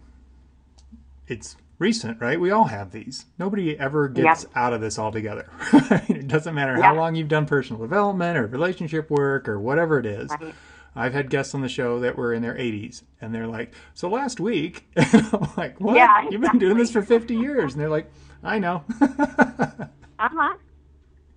it's 1.27 1.55
recent, 1.79 2.19
right? 2.21 2.39
We 2.39 2.51
all 2.51 2.65
have 2.65 2.91
these. 2.91 3.25
Nobody 3.37 3.77
ever 3.77 4.07
gets 4.07 4.43
yep. 4.43 4.51
out 4.55 4.73
of 4.73 4.81
this 4.81 4.97
altogether. 4.97 5.49
it 6.09 6.27
doesn't 6.27 6.55
matter 6.55 6.81
how 6.81 6.95
long 6.95 7.15
you've 7.15 7.27
done 7.27 7.45
personal 7.45 7.81
development 7.81 8.37
or 8.37 8.47
relationship 8.47 9.09
work 9.09 9.47
or 9.47 9.59
whatever 9.59 9.99
it 9.99 10.05
is. 10.05 10.29
Right. 10.29 10.55
I've 10.97 11.13
had 11.13 11.29
guests 11.29 11.53
on 11.53 11.61
the 11.61 11.67
show 11.67 11.99
that 11.99 12.17
were 12.17 12.33
in 12.33 12.41
their 12.41 12.55
80s 12.55 13.03
and 13.19 13.35
they're 13.35 13.47
like, 13.47 13.73
So 13.93 14.07
last 14.07 14.39
week, 14.39 14.85
and 14.95 15.27
I'm 15.33 15.49
like, 15.57 15.79
What? 15.81 15.95
Yeah, 15.95 16.05
exactly. 16.05 16.31
You've 16.31 16.41
been 16.41 16.59
doing 16.59 16.77
this 16.77 16.91
for 16.91 17.01
50 17.01 17.35
years. 17.35 17.73
And 17.73 17.81
they're 17.81 17.89
like, 17.89 18.09
I 18.45 18.59
know. 18.59 18.83
uh 19.01 19.87
huh. 20.19 20.55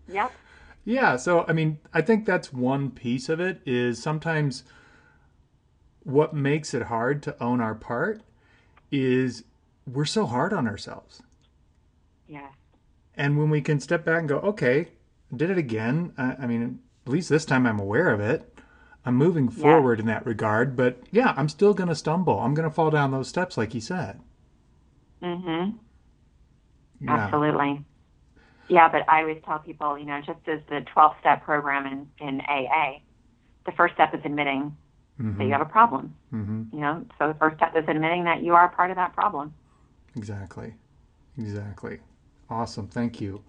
Yep. 0.09 0.33
Yeah. 0.85 1.17
So, 1.17 1.45
I 1.49 1.53
mean, 1.53 1.79
I 1.93 2.03
think 2.03 2.27
that's 2.27 2.53
one 2.53 2.91
piece 2.91 3.29
of 3.29 3.41
it 3.41 3.61
is 3.67 4.03
sometimes 4.03 4.65
what 6.05 6.35
makes 6.35 6.75
it 6.75 6.83
hard 6.83 7.23
to 7.25 7.43
own 7.43 7.61
our 7.61 7.75
part 7.75 8.23
is 8.91 9.45
we're 9.87 10.05
so 10.05 10.27
hard 10.27 10.53
on 10.53 10.67
ourselves. 10.67 11.23
Yeah. 12.27 12.49
And 13.17 13.39
when 13.39 13.51
we 13.51 13.61
can 13.61 13.81
step 13.81 14.05
back 14.05 14.21
and 14.21 14.29
go, 14.29 14.39
okay, 14.39 14.89
did 15.35 15.51
it 15.51 15.59
again. 15.59 16.13
I, 16.17 16.37
I 16.41 16.47
mean, 16.47 16.81
at 17.07 17.13
least 17.13 17.29
this 17.29 17.45
time 17.45 17.67
I'm 17.67 17.81
aware 17.81 18.11
of 18.11 18.21
it. 18.21 18.59
I'm 19.05 19.17
moving 19.17 19.49
forward 19.49 19.99
yeah. 19.99 20.03
in 20.03 20.07
that 20.09 20.27
regard, 20.27 20.77
but 20.77 20.99
yeah, 21.11 21.33
I'm 21.37 21.49
still 21.49 21.73
going 21.73 21.89
to 21.89 21.95
stumble. 21.95 22.41
I'm 22.41 22.55
going 22.55 22.69
to 22.69 22.75
fall 22.75 22.91
down 22.91 23.11
those 23.11 23.29
steps, 23.29 23.57
like 23.57 23.75
you 23.75 23.81
said. 23.81 24.21
Mm-hmm. 25.23 25.77
Yeah. 27.01 27.15
Absolutely. 27.15 27.85
Yeah, 28.69 28.89
but 28.89 29.09
I 29.09 29.21
always 29.21 29.41
tell 29.45 29.59
people, 29.61 29.99
you 29.99 30.05
know, 30.05 30.21
just 30.21 30.41
as 30.47 30.61
the 30.69 30.85
12 30.93 31.17
step 31.21 31.45
program 31.45 31.87
in, 31.87 32.27
in 32.27 32.41
AA, 32.43 32.99
the 33.65 33.73
first 33.73 33.95
step 33.95 34.15
is 34.15 34.21
admitting 34.25 34.77
mm-hmm. 35.21 35.39
that 35.39 35.45
you 35.45 35.53
have 35.53 35.61
a 35.61 35.67
problem. 35.67 36.15
Mm-hmm. 36.33 36.77
You 36.77 36.81
know, 36.81 37.07
so 37.19 37.29
the 37.29 37.35
first 37.35 37.57
step 37.57 37.75
is 37.77 37.85
admitting 37.89 38.25
that 38.25 38.43
you 38.43 38.55
are 38.55 38.69
part 38.69 38.91
of 38.91 38.97
that 38.97 39.15
problem. 39.15 39.55
Exactly. 40.17 40.75
Exactly. 41.39 42.01
Awesome. 42.51 42.89
Thank 42.89 43.21
you. 43.21 43.43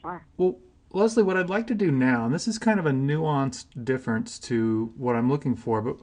Sure. 0.00 0.24
Well, 0.36 0.58
Leslie, 0.90 1.22
what 1.22 1.36
I'd 1.36 1.50
like 1.50 1.66
to 1.68 1.74
do 1.74 1.90
now, 1.90 2.24
and 2.24 2.34
this 2.34 2.48
is 2.48 2.58
kind 2.58 2.78
of 2.78 2.86
a 2.86 2.90
nuanced 2.90 3.84
difference 3.84 4.38
to 4.40 4.92
what 4.96 5.16
I'm 5.16 5.28
looking 5.28 5.54
for, 5.54 5.82
but 5.82 5.96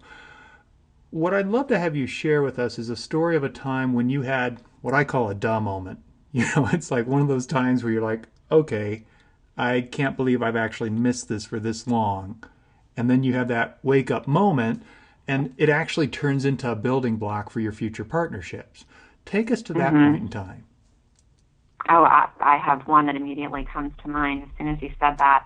what 1.09 1.33
I'd 1.33 1.47
love 1.47 1.67
to 1.67 1.79
have 1.79 1.95
you 1.95 2.07
share 2.07 2.41
with 2.41 2.59
us 2.59 2.77
is 2.77 2.89
a 2.89 2.95
story 2.95 3.35
of 3.35 3.43
a 3.43 3.49
time 3.49 3.93
when 3.93 4.09
you 4.09 4.23
had 4.23 4.61
what 4.81 4.93
I 4.93 5.03
call 5.03 5.29
a 5.29 5.35
duh 5.35 5.59
moment. 5.59 5.99
You 6.35 6.45
know, 6.55 6.67
it's 6.73 6.91
like 6.91 7.07
one 7.07 7.21
of 7.21 7.29
those 7.29 7.47
times 7.47 7.81
where 7.81 7.93
you're 7.93 8.01
like, 8.01 8.27
okay, 8.51 9.05
I 9.57 9.79
can't 9.79 10.17
believe 10.17 10.43
I've 10.43 10.57
actually 10.57 10.89
missed 10.89 11.29
this 11.29 11.45
for 11.45 11.61
this 11.61 11.87
long. 11.87 12.43
And 12.97 13.09
then 13.09 13.23
you 13.23 13.33
have 13.35 13.47
that 13.47 13.79
wake 13.83 14.11
up 14.11 14.27
moment, 14.27 14.83
and 15.29 15.53
it 15.57 15.69
actually 15.69 16.09
turns 16.09 16.43
into 16.43 16.69
a 16.69 16.75
building 16.75 17.15
block 17.15 17.49
for 17.49 17.61
your 17.61 17.71
future 17.71 18.03
partnerships. 18.03 18.83
Take 19.25 19.49
us 19.49 19.61
to 19.61 19.73
that 19.75 19.93
mm-hmm. 19.93 20.11
point 20.11 20.23
in 20.23 20.27
time. 20.27 20.65
Oh, 21.87 22.03
I, 22.03 22.27
I 22.41 22.57
have 22.57 22.85
one 22.85 23.05
that 23.05 23.15
immediately 23.15 23.65
comes 23.71 23.93
to 24.03 24.09
mind 24.09 24.43
as 24.43 24.49
soon 24.57 24.67
as 24.67 24.81
you 24.81 24.91
said 24.99 25.17
that. 25.19 25.45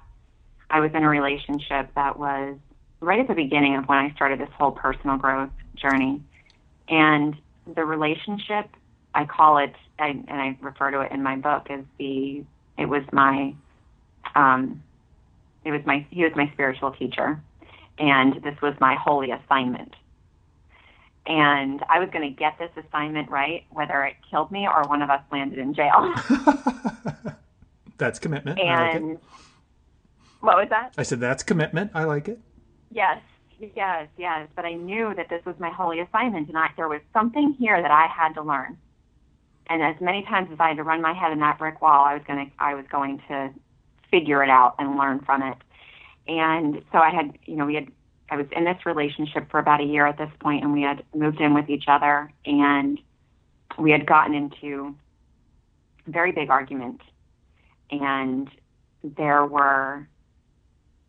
I 0.72 0.80
was 0.80 0.90
in 0.96 1.04
a 1.04 1.10
relationship 1.10 1.94
that 1.94 2.18
was 2.18 2.58
right 3.00 3.20
at 3.20 3.28
the 3.28 3.36
beginning 3.36 3.76
of 3.76 3.88
when 3.88 4.00
I 4.00 4.12
started 4.16 4.40
this 4.40 4.50
whole 4.58 4.72
personal 4.72 5.18
growth 5.18 5.52
journey. 5.76 6.24
And 6.88 7.36
the 7.76 7.86
relationship, 7.86 8.70
I 9.14 9.26
call 9.26 9.58
it, 9.58 9.74
I, 9.98 10.10
and 10.10 10.30
I 10.30 10.58
refer 10.62 10.92
to 10.92 11.02
it 11.02 11.12
in 11.12 11.24
my 11.24 11.36
book 11.36 11.68
as 11.70 11.82
the, 11.98 12.44
it 12.78 12.86
was 12.86 13.04
my, 13.12 13.54
um, 14.36 14.84
it 15.66 15.72
was 15.72 15.82
my, 15.86 16.06
he 16.10 16.24
was 16.24 16.34
my 16.36 16.50
spiritual 16.54 16.92
teacher. 16.92 17.42
And 17.98 18.42
this 18.44 18.56
was 18.62 18.76
my 18.80 18.96
holy 18.96 19.32
assignment 19.32 19.94
and 21.30 21.84
I 21.88 22.00
was 22.00 22.10
going 22.12 22.28
to 22.28 22.36
get 22.36 22.58
this 22.58 22.72
assignment 22.76 23.30
right, 23.30 23.64
whether 23.70 24.04
it 24.04 24.16
killed 24.30 24.52
me 24.52 24.68
or 24.68 24.84
one 24.88 25.04
of 25.04 25.12
us 25.12 25.22
landed 25.32 25.60
in 25.60 25.76
jail. 25.76 26.14
that's 27.98 28.18
commitment. 28.18 28.60
And 28.60 29.10
like 29.10 29.20
what 30.42 30.58
was 30.58 30.68
that? 30.70 30.94
I 30.98 31.04
said 31.04 31.20
that's 31.20 31.44
commitment. 31.44 31.92
I 31.94 32.06
like 32.06 32.28
it. 32.28 32.40
Yes, 32.92 33.22
yes, 33.76 34.08
yes. 34.18 34.48
But 34.56 34.66
I 34.66 34.74
knew 34.74 35.14
that 35.16 35.30
this 35.30 35.46
was 35.46 35.56
my 35.60 35.70
holy 35.70 36.00
assignment, 36.00 36.48
and 36.48 36.58
I, 36.58 36.70
there 36.78 36.88
was 36.88 37.02
something 37.14 37.56
here 37.60 37.82
that 37.82 37.92
I 37.92 38.08
had 38.08 38.34
to 38.34 38.42
learn. 38.42 38.78
And 39.70 39.84
as 39.84 39.96
many 40.02 40.24
times 40.24 40.50
as 40.52 40.60
I 40.60 40.70
had 40.70 40.78
to 40.78 40.84
run 40.84 41.02
my 41.02 41.14
head 41.14 41.32
in 41.32 41.40
that 41.40 41.60
brick 41.60 41.82
wall, 41.82 42.04
I 42.04 42.16
was 42.16 42.24
going 42.28 42.48
to 42.48 42.52
I 42.60 42.74
was 42.74 42.86
going 42.92 43.22
to 43.28 43.54
figure 44.10 44.44
it 44.44 44.50
out 44.50 44.76
and 44.80 44.98
learn 44.98 45.20
from 45.20 45.44
it. 45.44 45.58
And 46.28 46.82
so 46.92 46.98
I 46.98 47.12
had, 47.12 47.38
you 47.46 47.56
know, 47.56 47.66
we 47.66 47.76
had 47.76 47.88
I 48.32 48.36
was 48.36 48.48
in 48.52 48.64
this 48.66 48.86
relationship 48.86 49.50
for 49.50 49.60
about 49.60 49.82
a 49.82 49.84
year 49.84 50.06
at 50.06 50.18
this 50.18 50.32
point, 50.40 50.64
and 50.64 50.74
we 50.74 50.82
had 50.82 51.04
moved 51.16 51.40
in 51.40 51.54
with 51.54 51.70
each 51.70 51.86
other, 51.88 52.32
and 52.46 53.00
we 53.78 53.92
had 53.92 54.06
gotten 54.06 54.34
into 54.34 54.96
a 56.08 56.12
very 56.12 56.32
big 56.32 56.50
argument, 56.50 57.02
and 57.92 58.50
there 59.04 59.46
were 59.46 60.08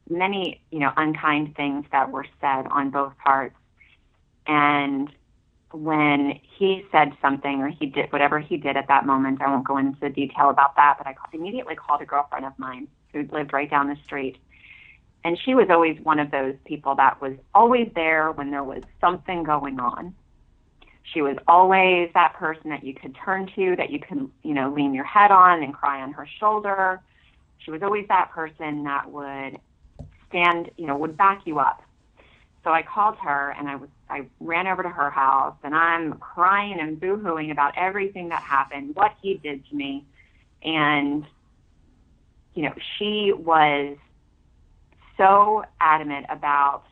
many, 0.08 0.60
you 0.70 0.78
know, 0.78 0.92
unkind 0.96 1.54
things 1.56 1.84
that 1.92 2.10
were 2.10 2.26
said 2.40 2.66
on 2.70 2.90
both 2.90 3.12
parts, 3.18 3.56
and 4.46 5.10
when 5.72 6.38
he 6.58 6.84
said 6.90 7.12
something 7.22 7.60
or 7.60 7.68
he 7.68 7.86
did 7.86 8.12
whatever 8.12 8.40
he 8.40 8.56
did 8.56 8.76
at 8.76 8.88
that 8.88 9.06
moment, 9.06 9.40
I 9.40 9.48
won't 9.48 9.66
go 9.66 9.76
into 9.76 10.08
detail 10.08 10.50
about 10.50 10.76
that, 10.76 10.96
but 10.98 11.06
I 11.06 11.14
immediately 11.32 11.76
called 11.76 12.02
a 12.02 12.06
girlfriend 12.06 12.44
of 12.44 12.58
mine 12.58 12.88
who 13.12 13.26
lived 13.32 13.52
right 13.52 13.70
down 13.70 13.88
the 13.88 13.96
street 14.04 14.36
and 15.24 15.38
she 15.44 15.54
was 15.54 15.68
always 15.70 15.98
one 16.02 16.18
of 16.18 16.30
those 16.30 16.54
people 16.64 16.94
that 16.96 17.20
was 17.20 17.34
always 17.54 17.90
there 17.94 18.32
when 18.32 18.50
there 18.50 18.64
was 18.64 18.82
something 19.00 19.42
going 19.42 19.78
on. 19.78 20.14
She 21.12 21.22
was 21.22 21.36
always 21.46 22.10
that 22.14 22.34
person 22.34 22.70
that 22.70 22.84
you 22.84 22.94
could 22.94 23.16
turn 23.16 23.50
to, 23.56 23.76
that 23.76 23.90
you 23.90 23.98
could, 23.98 24.30
you 24.42 24.54
know, 24.54 24.70
lean 24.70 24.94
your 24.94 25.04
head 25.04 25.30
on 25.30 25.62
and 25.62 25.74
cry 25.74 26.00
on 26.02 26.12
her 26.12 26.26
shoulder. 26.38 27.00
She 27.58 27.70
was 27.70 27.82
always 27.82 28.06
that 28.08 28.30
person 28.30 28.84
that 28.84 29.10
would 29.10 29.58
stand, 30.28 30.70
you 30.76 30.86
know, 30.86 30.96
would 30.96 31.16
back 31.16 31.42
you 31.44 31.58
up. 31.58 31.82
So 32.64 32.70
I 32.70 32.82
called 32.82 33.16
her 33.18 33.54
and 33.58 33.68
I 33.68 33.76
was 33.76 33.88
I 34.10 34.26
ran 34.40 34.66
over 34.66 34.82
to 34.82 34.88
her 34.88 35.10
house 35.10 35.56
and 35.62 35.74
I'm 35.74 36.14
crying 36.14 36.78
and 36.80 37.00
boohooing 37.00 37.50
about 37.50 37.74
everything 37.76 38.28
that 38.30 38.42
happened, 38.42 38.94
what 38.94 39.14
he 39.22 39.34
did 39.34 39.66
to 39.68 39.74
me. 39.74 40.04
And 40.62 41.24
you 42.54 42.62
know, 42.62 42.74
she 42.98 43.32
was 43.32 43.96
so 45.16 45.64
adamant 45.80 46.26
about, 46.28 46.84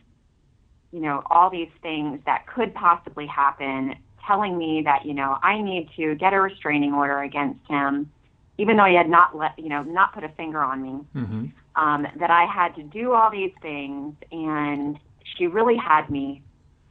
you 0.92 1.00
know, 1.00 1.22
all 1.30 1.50
these 1.50 1.70
things 1.82 2.20
that 2.26 2.46
could 2.46 2.74
possibly 2.74 3.26
happen, 3.26 3.96
telling 4.26 4.56
me 4.56 4.82
that, 4.84 5.04
you 5.04 5.14
know, 5.14 5.38
I 5.42 5.60
need 5.60 5.88
to 5.96 6.14
get 6.14 6.32
a 6.32 6.40
restraining 6.40 6.92
order 6.92 7.20
against 7.22 7.66
him, 7.68 8.10
even 8.58 8.76
though 8.76 8.84
he 8.84 8.94
had 8.94 9.08
not 9.08 9.36
let, 9.36 9.58
you 9.58 9.68
know, 9.68 9.82
not 9.82 10.12
put 10.12 10.24
a 10.24 10.28
finger 10.30 10.60
on 10.60 10.82
me, 10.82 11.00
mm-hmm. 11.14 11.46
um, 11.82 12.06
that 12.18 12.30
I 12.30 12.44
had 12.44 12.74
to 12.76 12.82
do 12.82 13.12
all 13.12 13.30
these 13.30 13.52
things. 13.62 14.14
And 14.30 14.98
she 15.36 15.46
really 15.46 15.76
had 15.76 16.08
me 16.10 16.42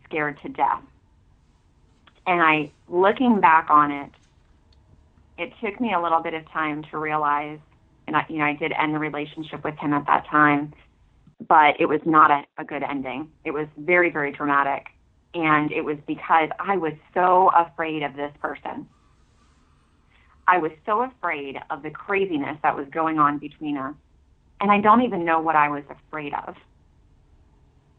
scared 0.07 0.39
to 0.41 0.49
death. 0.49 0.81
And 2.25 2.41
I, 2.41 2.71
looking 2.89 3.39
back 3.39 3.69
on 3.69 3.91
it, 3.91 4.11
it 5.37 5.53
took 5.63 5.79
me 5.79 5.93
a 5.93 6.01
little 6.01 6.21
bit 6.21 6.33
of 6.33 6.49
time 6.51 6.83
to 6.91 6.97
realize, 6.97 7.59
and 8.07 8.15
I, 8.15 8.25
you 8.27 8.37
know, 8.37 8.45
I 8.45 8.53
did 8.53 8.73
end 8.73 8.93
the 8.93 8.99
relationship 8.99 9.63
with 9.63 9.77
him 9.77 9.93
at 9.93 10.05
that 10.07 10.25
time, 10.27 10.73
but 11.47 11.79
it 11.79 11.85
was 11.85 12.01
not 12.05 12.31
a, 12.31 12.43
a 12.57 12.65
good 12.65 12.83
ending. 12.83 13.31
It 13.45 13.51
was 13.51 13.67
very, 13.77 14.09
very 14.09 14.31
dramatic. 14.31 14.87
And 15.33 15.71
it 15.71 15.81
was 15.81 15.97
because 16.07 16.49
I 16.59 16.77
was 16.77 16.93
so 17.13 17.51
afraid 17.55 18.01
of 18.01 18.15
this 18.15 18.31
person. 18.41 18.87
I 20.47 20.57
was 20.57 20.71
so 20.85 21.01
afraid 21.01 21.59
of 21.69 21.83
the 21.83 21.91
craziness 21.91 22.57
that 22.63 22.75
was 22.75 22.87
going 22.89 23.19
on 23.19 23.37
between 23.37 23.77
us. 23.77 23.93
And 24.59 24.71
I 24.71 24.79
don't 24.79 25.03
even 25.03 25.25
know 25.25 25.39
what 25.39 25.55
I 25.55 25.69
was 25.69 25.83
afraid 25.89 26.33
of. 26.33 26.55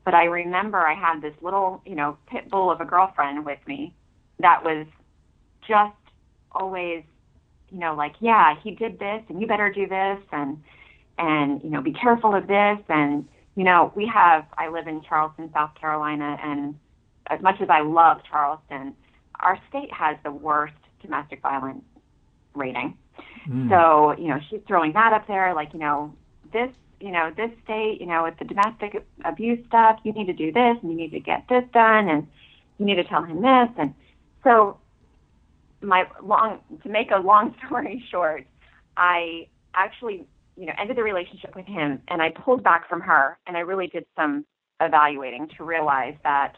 But 0.08 0.14
I 0.14 0.24
remember 0.24 0.78
I 0.78 0.94
had 0.94 1.20
this 1.20 1.34
little, 1.42 1.82
you 1.84 1.94
know, 1.94 2.16
pit 2.28 2.50
bull 2.50 2.70
of 2.70 2.80
a 2.80 2.86
girlfriend 2.86 3.44
with 3.44 3.58
me 3.66 3.92
that 4.38 4.64
was 4.64 4.86
just 5.68 5.94
always, 6.50 7.02
you 7.68 7.78
know, 7.78 7.94
like, 7.94 8.14
yeah, 8.20 8.54
he 8.64 8.70
did 8.70 8.98
this 8.98 9.22
and 9.28 9.38
you 9.38 9.46
better 9.46 9.70
do 9.70 9.86
this. 9.86 10.18
And, 10.32 10.56
and 11.18 11.62
you 11.62 11.70
know 11.70 11.82
be 11.82 11.92
careful 11.92 12.34
of 12.34 12.46
this 12.46 12.78
and 12.88 13.26
you 13.56 13.64
know 13.64 13.92
we 13.96 14.06
have 14.06 14.46
i 14.56 14.68
live 14.68 14.86
in 14.86 15.02
charleston 15.02 15.50
south 15.52 15.70
carolina 15.78 16.38
and 16.42 16.74
as 17.28 17.40
much 17.42 17.56
as 17.60 17.68
i 17.68 17.80
love 17.80 18.18
charleston 18.30 18.94
our 19.40 19.58
state 19.68 19.92
has 19.92 20.16
the 20.24 20.30
worst 20.30 20.74
domestic 21.02 21.42
violence 21.42 21.82
rating 22.54 22.96
mm. 23.48 23.68
so 23.68 24.20
you 24.20 24.28
know 24.28 24.38
she's 24.48 24.60
throwing 24.66 24.92
that 24.92 25.12
up 25.12 25.26
there 25.26 25.54
like 25.54 25.72
you 25.72 25.80
know 25.80 26.14
this 26.52 26.70
you 27.00 27.10
know 27.10 27.32
this 27.36 27.50
state 27.64 27.98
you 28.00 28.06
know 28.06 28.24
with 28.24 28.38
the 28.38 28.44
domestic 28.44 29.04
abuse 29.24 29.64
stuff 29.68 30.00
you 30.04 30.12
need 30.12 30.26
to 30.26 30.32
do 30.32 30.52
this 30.52 30.76
and 30.82 30.90
you 30.90 30.96
need 30.96 31.12
to 31.12 31.20
get 31.20 31.44
this 31.48 31.64
done 31.72 32.08
and 32.08 32.26
you 32.78 32.86
need 32.86 32.94
to 32.94 33.04
tell 33.04 33.22
him 33.22 33.42
this. 33.42 33.68
And 33.76 33.94
so, 34.42 34.78
my 35.80 36.06
long, 36.22 36.60
to 36.82 36.88
make 36.88 37.10
a 37.10 37.18
long 37.18 37.54
story 37.66 38.02
short, 38.10 38.46
I 38.96 39.48
actually, 39.74 40.26
you 40.56 40.66
know, 40.66 40.72
ended 40.78 40.96
the 40.96 41.02
relationship 41.02 41.54
with 41.54 41.66
him 41.66 42.00
and 42.08 42.22
I 42.22 42.30
pulled 42.30 42.62
back 42.62 42.88
from 42.88 43.00
her 43.02 43.38
and 43.46 43.56
I 43.56 43.60
really 43.60 43.88
did 43.88 44.06
some 44.16 44.44
evaluating 44.80 45.48
to 45.56 45.64
realize 45.64 46.14
that 46.24 46.54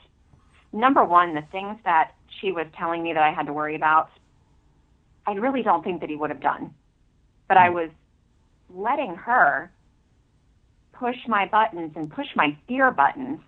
number 0.73 1.05
one, 1.05 1.35
the 1.35 1.45
things 1.51 1.77
that 1.85 2.13
she 2.41 2.53
was 2.53 2.67
telling 2.79 3.03
me 3.03 3.13
that 3.13 3.23
I 3.23 3.33
had 3.33 3.47
to 3.47 3.53
worry 3.53 3.75
about, 3.75 4.11
I 5.27 5.33
really 5.33 5.63
don't 5.63 5.83
think 5.83 6.01
that 6.01 6.09
he 6.09 6.17
would 6.17 6.31
have 6.31 6.41
done. 6.41 6.75
But 7.49 7.57
I 7.57 7.69
hmm. 7.69 7.75
was 7.75 7.91
letting 8.73 9.17
her 9.17 9.73
push 11.01 11.17
my 11.27 11.47
buttons 11.47 11.93
and 11.97 12.11
push 12.11 12.27
my 12.37 12.57
fear 12.69 12.91
buttons, 12.91 13.41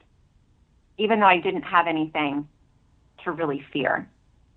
even 0.98 1.20
though 1.20 1.26
I 1.26 1.38
didn't 1.38 1.62
have 1.62 1.86
anything 1.86 2.48
to 3.24 3.30
really 3.30 3.62
fear. 3.72 4.08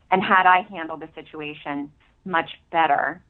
And 0.10 0.24
had 0.24 0.46
I 0.48 0.62
handled 0.62 1.02
the 1.02 1.10
situation 1.14 1.92
much 2.24 2.50
better 2.72 3.22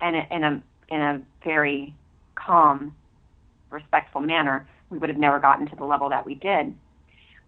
and 0.00 0.16
in 0.30 0.44
a 0.44 0.62
in 0.88 1.00
a 1.00 1.20
very 1.44 1.94
calm, 2.36 2.94
respectful 3.70 4.20
manner, 4.20 4.68
we 4.90 4.98
would 4.98 5.08
have 5.08 5.18
never 5.18 5.40
gotten 5.40 5.66
to 5.66 5.74
the 5.74 5.84
level 5.84 6.08
that 6.10 6.24
we 6.24 6.36
did. 6.36 6.72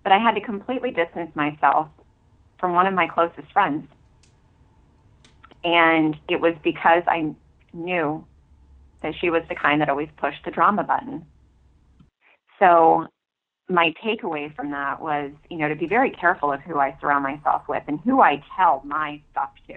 But 0.02 0.12
I 0.12 0.18
had 0.18 0.34
to 0.34 0.40
completely 0.40 0.90
distance 0.90 1.30
myself 1.36 1.88
from 2.58 2.72
one 2.72 2.86
of 2.86 2.94
my 2.94 3.06
closest 3.06 3.52
friends. 3.52 3.86
And 5.62 6.16
it 6.28 6.40
was 6.40 6.54
because 6.64 7.04
I 7.06 7.34
knew 7.72 8.24
that 9.02 9.14
she 9.20 9.30
was 9.30 9.42
the 9.48 9.54
kind 9.54 9.80
that 9.80 9.88
always 9.88 10.08
pushed 10.16 10.44
the 10.44 10.50
drama 10.50 10.82
button. 10.82 11.24
So 12.58 13.06
my 13.68 13.92
takeaway 14.04 14.54
from 14.54 14.70
that 14.70 15.00
was, 15.00 15.30
you 15.50 15.58
know, 15.58 15.68
to 15.68 15.76
be 15.76 15.86
very 15.86 16.10
careful 16.10 16.52
of 16.52 16.60
who 16.60 16.78
I 16.78 16.96
surround 17.00 17.22
myself 17.22 17.62
with 17.68 17.82
and 17.86 18.00
who 18.00 18.20
I 18.20 18.42
tell 18.56 18.82
my 18.84 19.20
stuff 19.30 19.50
to. 19.68 19.76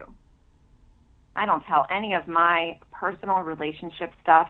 I 1.36 1.46
don't 1.46 1.63
tell 1.66 1.86
any 1.90 2.13
of 2.13 2.28
my 2.28 2.80
personal 2.92 3.40
relationship 3.40 4.12
stuff 4.22 4.50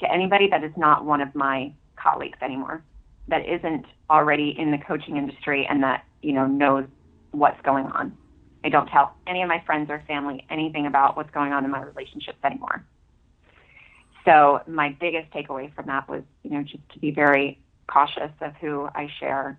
to 0.00 0.10
anybody 0.10 0.48
that 0.48 0.64
is 0.64 0.72
not 0.76 1.04
one 1.04 1.20
of 1.20 1.34
my 1.34 1.72
colleagues 1.96 2.38
anymore, 2.42 2.82
that 3.28 3.46
isn't 3.46 3.86
already 4.10 4.54
in 4.58 4.70
the 4.70 4.78
coaching 4.78 5.16
industry 5.16 5.66
and 5.68 5.82
that, 5.82 6.04
you 6.22 6.32
know, 6.32 6.46
knows 6.46 6.86
what's 7.32 7.60
going 7.62 7.86
on. 7.86 8.16
I 8.64 8.68
don't 8.68 8.86
tell 8.86 9.14
any 9.26 9.42
of 9.42 9.48
my 9.48 9.62
friends 9.66 9.90
or 9.90 10.02
family 10.06 10.44
anything 10.50 10.86
about 10.86 11.16
what's 11.16 11.30
going 11.30 11.52
on 11.52 11.64
in 11.64 11.70
my 11.70 11.82
relationships 11.82 12.38
anymore. 12.44 12.84
So 14.24 14.60
my 14.66 14.96
biggest 15.00 15.30
takeaway 15.32 15.74
from 15.74 15.86
that 15.86 16.08
was, 16.08 16.22
you 16.42 16.50
know, 16.50 16.62
just 16.62 16.88
to 16.92 16.98
be 16.98 17.10
very 17.10 17.58
cautious 17.86 18.30
of 18.40 18.54
who 18.60 18.88
I 18.94 19.08
share 19.18 19.58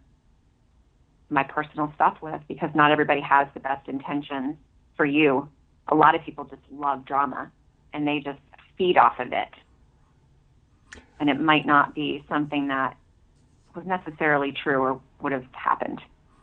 my 1.29 1.43
personal 1.43 1.91
stuff 1.95 2.17
with 2.21 2.41
because 2.47 2.69
not 2.73 2.91
everybody 2.91 3.21
has 3.21 3.47
the 3.53 3.59
best 3.59 3.87
intentions 3.87 4.55
for 4.95 5.05
you. 5.05 5.49
A 5.89 5.95
lot 5.95 6.15
of 6.15 6.21
people 6.23 6.45
just 6.45 6.61
love 6.71 7.05
drama 7.05 7.51
and 7.93 8.07
they 8.07 8.19
just 8.19 8.39
feed 8.77 8.97
off 8.97 9.19
of 9.19 9.33
it. 9.33 9.49
And 11.19 11.29
it 11.29 11.39
might 11.39 11.65
not 11.65 11.93
be 11.93 12.23
something 12.29 12.67
that 12.67 12.95
was 13.75 13.85
necessarily 13.85 14.51
true 14.51 14.81
or 14.81 15.01
would 15.21 15.31
have 15.31 15.45
happened, 15.51 16.01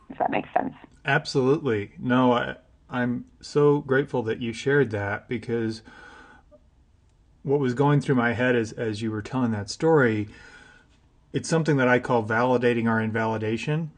if 0.09 0.17
that 0.17 0.31
makes 0.31 0.49
sense. 0.53 0.73
Absolutely. 1.05 1.93
No, 1.97 2.33
I, 2.33 2.55
I'm 2.89 3.25
so 3.41 3.79
grateful 3.79 4.21
that 4.23 4.41
you 4.41 4.53
shared 4.53 4.91
that 4.91 5.27
because 5.27 5.81
what 7.43 7.59
was 7.59 7.73
going 7.73 8.01
through 8.01 8.15
my 8.15 8.33
head 8.33 8.55
as, 8.55 8.71
as 8.73 9.01
you 9.01 9.11
were 9.11 9.21
telling 9.21 9.51
that 9.51 9.69
story, 9.69 10.27
it's 11.33 11.49
something 11.49 11.77
that 11.77 11.87
I 11.87 11.99
call 11.99 12.23
validating 12.23 12.87
our 12.89 13.01
invalidation. 13.01 13.91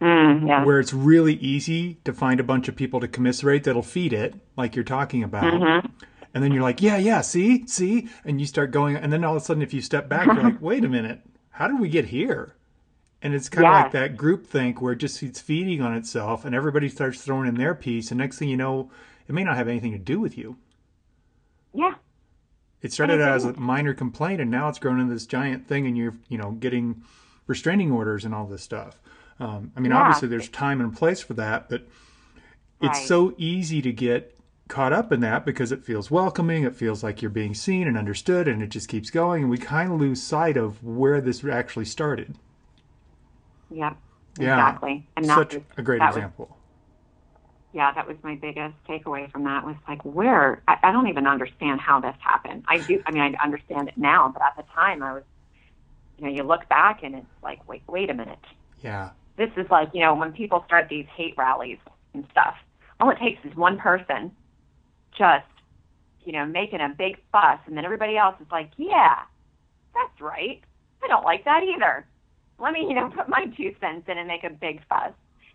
Mm, 0.00 0.48
yeah. 0.48 0.64
Where 0.64 0.80
it's 0.80 0.92
really 0.92 1.34
easy 1.34 1.98
to 2.04 2.12
find 2.12 2.40
a 2.40 2.44
bunch 2.44 2.66
of 2.68 2.74
people 2.74 2.98
to 3.00 3.08
commiserate 3.08 3.64
that'll 3.64 3.82
feed 3.82 4.12
it, 4.12 4.34
like 4.56 4.74
you're 4.74 4.84
talking 4.84 5.22
about. 5.22 5.44
Mm-hmm. 5.44 5.86
And 6.34 6.42
then 6.42 6.50
you're 6.52 6.62
like, 6.62 6.82
yeah, 6.82 6.96
yeah, 6.96 7.20
see, 7.20 7.66
see? 7.66 8.08
And 8.24 8.40
you 8.40 8.46
start 8.46 8.70
going, 8.72 8.96
and 8.96 9.12
then 9.12 9.22
all 9.22 9.36
of 9.36 9.42
a 9.42 9.44
sudden, 9.44 9.62
if 9.62 9.72
you 9.72 9.80
step 9.80 10.08
back, 10.08 10.26
you're 10.26 10.42
like, 10.42 10.60
wait 10.60 10.84
a 10.84 10.88
minute, 10.88 11.20
how 11.50 11.68
did 11.68 11.78
we 11.78 11.88
get 11.88 12.06
here? 12.06 12.56
And 13.20 13.32
it's 13.34 13.48
kind 13.48 13.66
of 13.66 13.72
Yes. 13.72 13.82
like 13.84 13.92
that 13.92 14.16
group 14.16 14.46
think 14.46 14.82
where 14.82 14.94
it 14.94 14.96
just 14.96 15.22
it's 15.22 15.40
feeding 15.40 15.80
on 15.80 15.94
itself, 15.94 16.44
and 16.44 16.54
everybody 16.54 16.88
starts 16.88 17.22
throwing 17.22 17.46
in 17.46 17.54
their 17.54 17.74
piece, 17.74 18.10
and 18.10 18.18
next 18.18 18.38
thing 18.38 18.48
you 18.48 18.56
know, 18.56 18.90
it 19.28 19.32
may 19.34 19.44
not 19.44 19.56
have 19.56 19.68
anything 19.68 19.92
to 19.92 19.98
do 19.98 20.18
with 20.18 20.36
you. 20.36 20.56
Yeah. 21.72 21.94
It 22.82 22.92
started 22.92 23.20
out 23.20 23.36
as 23.36 23.44
a 23.44 23.52
minor 23.54 23.94
complaint, 23.94 24.40
and 24.40 24.50
now 24.50 24.68
it's 24.68 24.78
grown 24.80 24.98
into 25.00 25.14
this 25.14 25.24
giant 25.26 25.68
thing, 25.68 25.86
and 25.86 25.96
you're, 25.96 26.16
you 26.28 26.36
know, 26.36 26.50
getting 26.52 27.02
restraining 27.46 27.92
orders 27.92 28.24
and 28.24 28.34
all 28.34 28.46
this 28.46 28.62
stuff. 28.62 29.00
Um, 29.38 29.70
I 29.76 29.80
mean, 29.80 29.92
Yeah. 29.92 30.00
obviously, 30.00 30.28
there's 30.28 30.48
time 30.48 30.80
and 30.80 30.94
place 30.94 31.20
for 31.20 31.34
that, 31.34 31.68
but 31.68 31.82
it's 32.80 32.98
Right. 32.98 33.06
so 33.06 33.34
easy 33.38 33.80
to 33.82 33.92
get 33.92 34.36
caught 34.68 34.92
up 34.92 35.12
in 35.12 35.20
that 35.20 35.44
because 35.44 35.70
it 35.70 35.84
feels 35.84 36.10
welcoming, 36.10 36.64
it 36.64 36.74
feels 36.74 37.04
like 37.04 37.22
you're 37.22 37.30
being 37.30 37.54
seen 37.54 37.86
and 37.86 37.96
understood, 37.96 38.48
and 38.48 38.62
it 38.62 38.68
just 38.70 38.88
keeps 38.88 39.10
going, 39.10 39.42
and 39.42 39.50
we 39.50 39.58
kind 39.58 39.92
of 39.92 40.00
lose 40.00 40.22
sight 40.22 40.56
of 40.56 40.82
where 40.82 41.20
this 41.20 41.44
actually 41.44 41.84
started. 41.84 42.34
Yep. 43.70 43.96
Yeah. 44.38 44.54
Exactly. 44.54 45.06
And 45.16 45.26
Such 45.26 45.54
was, 45.54 45.62
a 45.76 45.82
great 45.82 45.98
that 45.98 46.08
was 46.08 46.16
example. 46.16 46.56
Yeah, 47.72 47.92
that 47.92 48.06
was 48.06 48.16
my 48.22 48.34
biggest 48.34 48.74
takeaway 48.88 49.30
from 49.30 49.44
that 49.44 49.64
was 49.64 49.76
like, 49.88 50.04
where 50.04 50.62
I, 50.68 50.76
I 50.82 50.92
don't 50.92 51.08
even 51.08 51.26
understand 51.26 51.80
how 51.80 52.00
this 52.00 52.14
happened. 52.20 52.64
I 52.68 52.78
do, 52.78 53.02
I 53.06 53.10
mean, 53.10 53.22
I 53.22 53.42
understand 53.42 53.88
it 53.88 53.96
now, 53.96 54.30
but 54.32 54.42
at 54.42 54.56
the 54.56 54.70
time, 54.74 55.02
I 55.02 55.14
was, 55.14 55.22
you 56.18 56.26
know, 56.26 56.30
you 56.30 56.42
look 56.42 56.68
back 56.68 57.02
and 57.02 57.14
it's 57.14 57.26
like, 57.42 57.66
wait, 57.68 57.82
wait 57.88 58.10
a 58.10 58.14
minute. 58.14 58.38
Yeah. 58.80 59.10
This 59.36 59.50
is 59.56 59.66
like, 59.70 59.90
you 59.94 60.00
know, 60.00 60.14
when 60.14 60.32
people 60.32 60.62
start 60.66 60.88
these 60.90 61.06
hate 61.16 61.34
rallies 61.38 61.78
and 62.12 62.26
stuff, 62.30 62.54
all 63.00 63.10
it 63.10 63.18
takes 63.18 63.42
is 63.44 63.56
one 63.56 63.78
person 63.78 64.30
just, 65.16 65.46
you 66.24 66.32
know, 66.32 66.44
making 66.44 66.80
a 66.80 66.88
big 66.90 67.16
fuss, 67.32 67.58
and 67.66 67.76
then 67.76 67.84
everybody 67.84 68.16
else 68.16 68.36
is 68.40 68.46
like, 68.52 68.70
yeah, 68.76 69.20
that's 69.94 70.20
right. 70.20 70.60
I 71.02 71.08
don't 71.08 71.24
like 71.24 71.44
that 71.46 71.62
either. 71.62 72.06
Let 72.58 72.74
me, 72.74 72.86
you 72.86 72.94
know, 72.94 73.10
put 73.10 73.28
my 73.28 73.46
two 73.56 73.74
cents 73.80 74.08
in 74.08 74.18
and 74.18 74.28
make 74.28 74.44
a 74.44 74.50
big 74.50 74.86
fuss. 74.88 75.12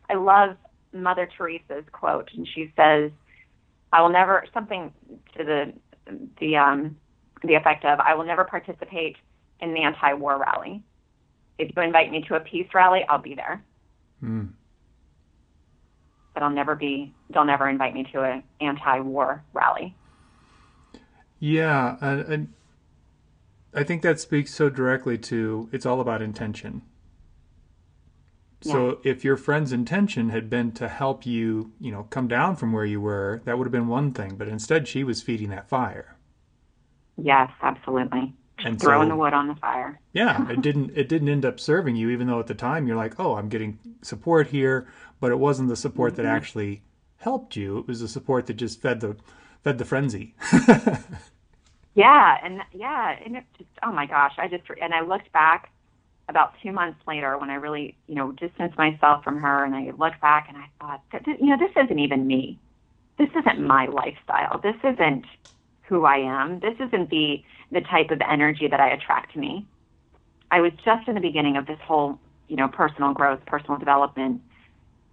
I 0.10 0.16
love 0.16 0.58
Mother 1.04 1.28
Teresa's 1.38 1.86
quote, 1.92 2.30
and 2.36 2.48
she 2.48 2.72
says, 2.76 3.12
"I 3.92 4.02
will 4.02 4.10
never 4.10 4.46
something 4.54 4.94
to 5.38 5.44
the 5.44 5.74
the 6.40 6.58
um 6.58 6.98
the 7.44 7.56
effect 7.56 7.86
of 7.86 8.00
I 8.00 8.16
will 8.16 8.26
never 8.26 8.44
participate 8.44 9.16
in 9.60 9.74
the 9.74 9.82
anti-war 9.84 10.38
rally. 10.38 10.84
If 11.58 11.72
you 11.76 11.82
invite 11.82 12.12
me 12.12 12.24
to 12.28 12.36
a 12.36 12.40
peace 12.40 12.68
rally, 12.74 13.04
I'll 13.10 13.18
be 13.22 13.36
there, 13.36 13.64
Mm. 14.24 14.50
but 16.34 16.44
I'll 16.44 16.50
never 16.52 16.76
be. 16.76 17.14
They'll 17.30 17.46
never 17.46 17.68
invite 17.68 17.94
me 17.94 18.04
to 18.14 18.24
an 18.24 18.44
anti-war 18.62 19.44
rally." 19.54 19.96
Yeah, 21.40 21.98
and, 22.02 22.22
and 22.22 22.54
I 23.74 23.84
think 23.84 24.02
that 24.02 24.20
speaks 24.20 24.54
so 24.54 24.70
directly 24.70 25.18
to 25.20 25.70
it's 25.72 25.86
all 25.86 26.02
about 26.02 26.22
intention. 26.22 26.82
So 28.62 29.00
if 29.04 29.24
your 29.24 29.38
friend's 29.38 29.72
intention 29.72 30.30
had 30.30 30.50
been 30.50 30.72
to 30.74 30.88
help 30.88 31.26
you, 31.26 31.72
you 31.80 31.91
know, 31.91 32.04
come 32.10 32.28
down 32.28 32.56
from 32.56 32.74
where 32.74 32.86
you 32.86 33.00
were, 33.00 33.41
that 33.46 33.58
would 33.58 33.65
have 33.65 33.72
been 33.72 33.88
one 33.88 34.13
thing. 34.13 34.36
But 34.36 34.48
instead, 34.48 34.88
she 34.88 35.04
was 35.04 35.22
feeding 35.22 35.50
that 35.50 35.70
fire. 35.70 36.17
Yes, 37.17 37.52
absolutely. 37.62 38.34
And 38.60 38.82
Throwing 38.82 39.10
so, 39.10 39.13
the 39.13 39.15
wood 39.15 39.34
on 39.34 39.48
the 39.48 39.56
fire. 39.56 40.00
yeah, 40.13 40.50
it 40.50 40.62
didn't 40.62 40.91
it 40.96 41.08
didn't 41.08 41.30
end 41.30 41.46
up 41.46 41.60
serving 41.60 41.96
you, 41.96 42.10
even 42.10 42.28
though 42.28 42.39
at 42.39 42.48
the 42.48 42.56
time 42.56 42.88
you're 42.88 42.98
like, 42.98 43.20
oh, 43.20 43.36
I'm 43.36 43.50
getting 43.50 43.78
support 44.02 44.48
here, 44.48 44.88
but 45.20 45.32
it 45.32 45.38
wasn't 45.38 45.70
the 45.70 45.76
support 45.76 46.15
that 46.15 46.24
mm-hmm. 46.24 46.36
actually 46.36 46.82
helped 47.17 47.56
you. 47.56 47.78
It 47.80 47.88
was 47.88 48.02
the 48.02 48.08
support 48.08 48.48
that 48.48 48.56
just 48.56 48.82
fed 48.82 49.02
the 49.02 49.15
fed 49.63 49.78
the 49.78 49.86
frenzy. 49.86 50.34
Yeah, 51.98 52.38
and 52.43 52.62
yeah, 52.74 53.15
and 53.26 53.38
it 53.38 53.43
just 53.58 53.72
oh 53.82 53.91
my 53.91 54.06
gosh, 54.06 54.34
I 54.38 54.48
just 54.48 54.63
and 54.80 54.93
I 54.93 55.02
looked 55.02 55.32
back 55.32 55.72
about 56.30 56.54
two 56.62 56.72
months 56.72 57.00
later 57.08 57.38
when 57.38 57.50
I 57.50 57.56
really 57.56 57.96
you 58.08 58.16
know 58.16 58.32
distanced 58.32 58.78
myself 58.78 59.24
from 59.24 59.40
her, 59.42 59.63
and 59.63 59.76
I 59.76 59.92
looked 59.98 60.22
back 60.22 60.48
and 60.50 60.58
I 60.58 60.68
thought, 60.80 61.02
you 61.40 61.48
know, 61.48 61.58
this 61.58 61.72
isn't 61.84 62.00
even 62.00 62.28
me. 62.28 62.60
This 63.18 63.30
isn't 63.40 63.60
my 63.60 63.88
lifestyle. 63.88 64.60
This 64.62 64.76
isn't 64.84 65.26
who 65.84 66.06
I 66.06 66.18
am. 66.18 66.60
This 66.60 66.76
isn't 66.80 67.10
the 67.10 67.44
the 67.72 67.82
type 67.82 68.12
of 68.12 68.22
energy 68.22 68.68
that 68.68 68.80
I 68.80 68.90
attract 68.90 69.34
to 69.34 69.40
me. 69.40 69.66
I 70.50 70.62
was 70.62 70.72
just 70.86 71.08
in 71.08 71.16
the 71.16 71.22
beginning 71.22 71.58
of 71.58 71.66
this 71.66 71.80
whole 71.84 72.20
you 72.48 72.56
know 72.56 72.68
personal 72.68 73.13
growth, 73.13 73.46
personal 73.46 73.78
development, 73.78 74.42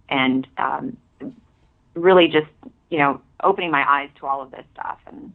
and 0.09 0.47
um, 0.57 0.97
really 1.93 2.27
just 2.27 2.47
you 2.89 2.97
know 2.97 3.21
opening 3.43 3.71
my 3.71 3.83
eyes 3.87 4.09
to 4.19 4.25
all 4.25 4.41
of 4.41 4.51
this 4.51 4.63
stuff 4.73 4.97
and 5.07 5.31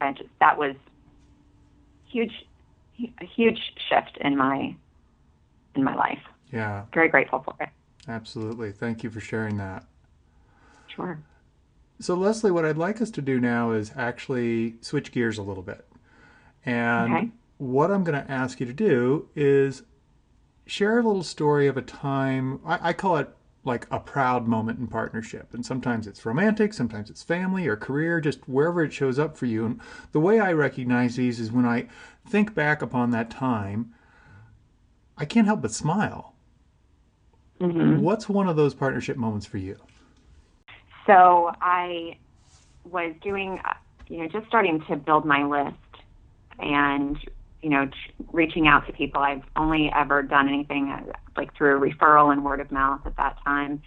I 0.00 0.12
just 0.12 0.28
that 0.40 0.58
was 0.58 0.74
huge, 2.10 2.32
a 3.20 3.24
huge 3.26 3.58
shift 3.88 4.18
in 4.20 4.36
my 4.36 4.74
in 5.74 5.84
my 5.84 5.94
life. 5.94 6.22
yeah, 6.52 6.84
Very 6.92 7.08
grateful 7.08 7.40
for 7.44 7.54
it. 7.60 7.68
absolutely. 8.08 8.72
Thank 8.72 9.04
you 9.04 9.10
for 9.10 9.20
sharing 9.20 9.56
that. 9.58 9.84
Sure. 10.88 11.18
So, 12.00 12.14
Leslie, 12.14 12.50
what 12.50 12.64
I'd 12.64 12.78
like 12.78 13.00
us 13.00 13.10
to 13.12 13.22
do 13.22 13.38
now 13.38 13.70
is 13.72 13.92
actually 13.96 14.76
switch 14.80 15.12
gears 15.12 15.38
a 15.38 15.42
little 15.42 15.62
bit. 15.62 15.86
And 16.64 17.12
Okay. 17.14 17.30
what 17.58 17.90
I'm 17.90 18.04
going 18.04 18.20
to 18.24 18.30
ask 18.30 18.58
you 18.58 18.66
to 18.66 18.72
do 18.72 19.28
is 19.36 19.82
share 20.66 20.98
a 20.98 21.02
little 21.02 21.22
story 21.22 21.66
of 21.66 21.76
a 21.76 21.82
time, 21.82 22.60
I, 22.64 22.88
I 22.88 22.92
call 22.94 23.16
it 23.18 23.28
like 23.64 23.86
a 23.90 24.00
proud 24.00 24.46
moment 24.48 24.78
in 24.78 24.86
partnership. 24.86 25.52
And 25.52 25.64
sometimes 25.64 26.06
it's 26.06 26.24
romantic, 26.24 26.72
sometimes 26.72 27.10
it's 27.10 27.22
family 27.22 27.66
or 27.66 27.76
career, 27.76 28.20
just 28.20 28.48
wherever 28.48 28.82
it 28.82 28.92
shows 28.92 29.18
up 29.18 29.36
for 29.36 29.46
you. 29.46 29.66
And 29.66 29.80
the 30.12 30.20
way 30.20 30.40
I 30.40 30.52
recognize 30.52 31.16
these 31.16 31.38
is 31.38 31.52
when 31.52 31.66
I 31.66 31.88
think 32.26 32.54
back 32.54 32.80
upon 32.80 33.10
that 33.10 33.30
time, 33.30 33.94
I 35.18 35.26
can't 35.26 35.46
help 35.46 35.60
but 35.60 35.72
smile. 35.72 36.34
Mm-hmm. 37.60 38.00
What's 38.00 38.28
one 38.28 38.48
of 38.48 38.56
those 38.56 38.72
partnership 38.72 39.18
moments 39.18 39.44
for 39.44 39.58
you? 39.58 39.76
So 41.06 41.52
I 41.60 42.16
was 42.84 43.14
doing, 43.20 43.60
you 44.08 44.18
know, 44.18 44.28
just 44.28 44.46
starting 44.46 44.82
to 44.88 44.96
build 44.96 45.26
my 45.26 45.44
list 45.44 45.76
and, 46.58 47.18
you 47.62 47.70
know, 47.70 47.88
reaching 48.32 48.66
out 48.66 48.86
to 48.86 48.92
people. 48.92 49.20
I've 49.22 49.42
only 49.56 49.90
ever 49.94 50.22
done 50.22 50.48
anything 50.48 50.90
uh, 50.90 51.12
like 51.36 51.54
through 51.54 51.80
referral 51.80 52.32
and 52.32 52.44
word 52.44 52.60
of 52.60 52.70
mouth 52.72 53.00
at 53.04 53.16
that 53.16 53.36
time. 53.44 53.82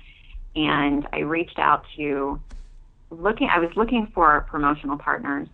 And 0.56 1.08
I 1.12 1.20
reached 1.20 1.58
out 1.58 1.86
to 1.98 2.40
looking, 3.10 3.50
I 3.50 3.60
was 3.60 3.72
looking 3.76 4.12
for 4.14 4.46
promotional 4.50 4.98
partners, 4.98 5.48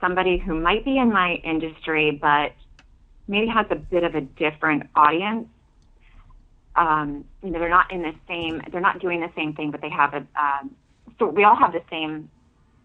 somebody 0.00 0.38
who 0.38 0.58
might 0.58 0.84
be 0.84 0.96
in 0.98 1.12
my 1.12 1.34
industry, 1.44 2.10
but 2.10 2.52
maybe 3.28 3.46
has 3.46 3.66
a 3.70 3.76
bit 3.76 4.04
of 4.04 4.14
a 4.14 4.20
different 4.20 4.88
audience. 4.94 5.48
Um, 6.74 7.24
you 7.42 7.50
know, 7.50 7.58
they're 7.58 7.68
not 7.68 7.92
in 7.92 8.02
the 8.02 8.14
same, 8.26 8.62
they're 8.70 8.80
not 8.80 8.98
doing 8.98 9.20
the 9.20 9.30
same 9.36 9.52
thing, 9.52 9.70
but 9.70 9.82
they 9.82 9.90
have 9.90 10.14
a, 10.14 10.26
um, 10.40 10.74
so 11.18 11.28
we 11.28 11.44
all 11.44 11.56
have 11.56 11.72
the 11.72 11.82
same 11.90 12.30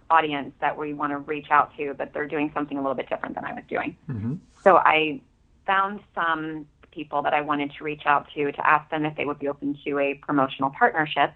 audience 0.10 0.54
that 0.60 0.78
we 0.78 0.94
want 0.94 1.12
to 1.12 1.18
reach 1.18 1.48
out 1.52 1.76
to, 1.78 1.94
but 1.94 2.14
they're 2.14 2.28
doing 2.28 2.52
something 2.54 2.78
a 2.78 2.82
little 2.82 2.96
bit 2.96 3.10
different 3.10 3.36
than 3.36 3.46
I 3.46 3.54
was 3.54 3.64
doing. 3.70 3.98
Mm-hmm. 4.10 4.36
So 4.68 4.76
I 4.76 5.22
found 5.66 6.02
some 6.14 6.68
people 6.92 7.22
that 7.22 7.34
I 7.34 7.40
wanted 7.40 7.72
to 7.78 7.86
reach 7.86 8.02
out 8.06 8.28
to 8.36 8.52
to 8.52 8.68
ask 8.68 8.90
them 8.92 9.06
if 9.06 9.16
they 9.16 9.24
would 9.24 9.40
be 9.40 9.48
open 9.48 9.80
to 9.86 9.98
a 9.98 10.16
promotional 10.16 10.72
partnership. 10.78 11.32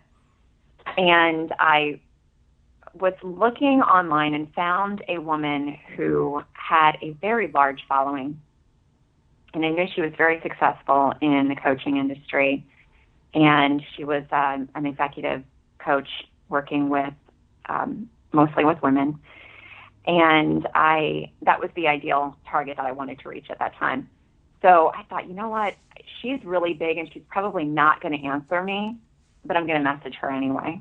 And 0.98 1.54
I 1.58 2.02
was 3.00 3.14
looking 3.24 3.82
online 3.82 4.34
and 4.34 4.54
found 4.54 5.02
a 5.08 5.20
woman 5.20 5.78
who 5.96 6.44
had 6.52 6.98
a 7.02 7.12
very 7.22 7.50
large 7.54 7.80
following. 7.88 8.38
And 9.54 9.66
I 9.66 9.70
knew 9.70 9.88
she 9.96 10.02
was 10.02 10.12
very 10.18 10.42
successful 10.42 11.14
in 11.22 11.48
the 11.48 11.56
coaching 11.56 11.96
industry. 11.96 12.66
And 13.34 13.82
she 13.96 14.04
was 14.04 14.24
um, 14.34 14.68
an 14.76 14.86
executive 14.86 15.44
coach 15.80 16.10
working 16.50 16.90
with 16.90 17.14
um, 17.70 18.10
mostly 18.34 18.66
with 18.66 18.82
women. 18.82 19.22
And 20.06 20.68
I 20.74 21.32
that 21.44 21.60
was 21.60 21.70
the 21.76 21.88
ideal 21.88 22.36
target 22.50 22.78
that 22.78 22.86
I 22.86 22.92
wanted 22.92 23.20
to 23.20 23.30
reach 23.30 23.48
at 23.50 23.60
that 23.60 23.76
time. 23.76 24.10
So 24.62 24.92
I 24.96 25.04
thought, 25.04 25.28
you 25.28 25.34
know 25.34 25.50
what? 25.50 25.76
She's 26.22 26.44
really 26.44 26.74
big 26.74 26.98
and 26.98 27.12
she's 27.12 27.24
probably 27.30 27.64
not 27.64 28.02
going 28.02 28.20
to 28.20 28.28
answer 28.28 28.62
me, 28.64 28.98
but 29.46 29.58
I'm 29.58 29.66
going 29.66 29.80
to 29.80 29.84
message 29.84 30.16
her 30.22 30.30
anyway. 30.30 30.80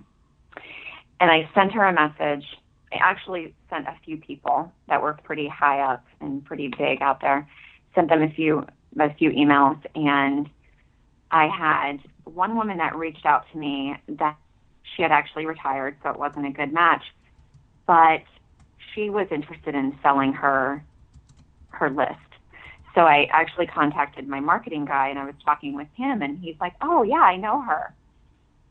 And 1.19 1.31
I 1.31 1.49
sent 1.55 1.73
her 1.73 1.85
a 1.85 1.93
message. 1.93 2.47
I 2.93 2.97
actually 3.01 3.55
sent 3.71 3.87
a 3.87 3.95
few 4.05 4.17
people 4.17 4.73
that 4.89 5.03
were 5.03 5.15
pretty 5.25 5.49
high 5.49 5.81
up 5.81 6.05
and 6.21 6.45
pretty 6.45 6.69
big 6.69 7.01
out 7.01 7.21
there. 7.21 7.49
Sent 7.95 8.09
them 8.09 8.23
a 8.23 8.31
few 8.31 8.67
a 8.99 9.15
few 9.15 9.31
emails 9.31 9.81
and 9.95 10.51
I 11.31 11.47
had 11.47 11.99
one 12.25 12.57
woman 12.57 12.79
that 12.79 12.97
reached 12.97 13.25
out 13.25 13.45
to 13.53 13.59
me 13.59 13.97
that 14.09 14.37
she 14.83 15.03
had 15.03 15.13
actually 15.13 15.47
retired, 15.47 15.97
so 16.03 16.11
it 16.11 16.19
wasn't 16.19 16.47
a 16.47 16.51
good 16.51 16.73
match. 16.73 17.03
But 17.87 18.23
she 18.95 19.11
was 19.11 19.27
interested 19.31 19.75
in 19.75 19.99
selling 20.03 20.33
her 20.33 20.85
her 21.71 21.91
list. 21.91 22.17
So 22.95 23.03
I 23.03 23.29
actually 23.31 23.67
contacted 23.67 24.29
my 24.29 24.41
marketing 24.41 24.85
guy 24.85 25.09
and 25.09 25.19
I 25.19 25.25
was 25.25 25.35
talking 25.45 25.75
with 25.75 25.89
him 25.97 26.23
and 26.23 26.39
he's 26.39 26.57
like, 26.61 26.75
"Oh, 26.83 27.03
yeah, 27.03 27.23
I 27.23 27.37
know 27.37 27.63
her." 27.63 27.95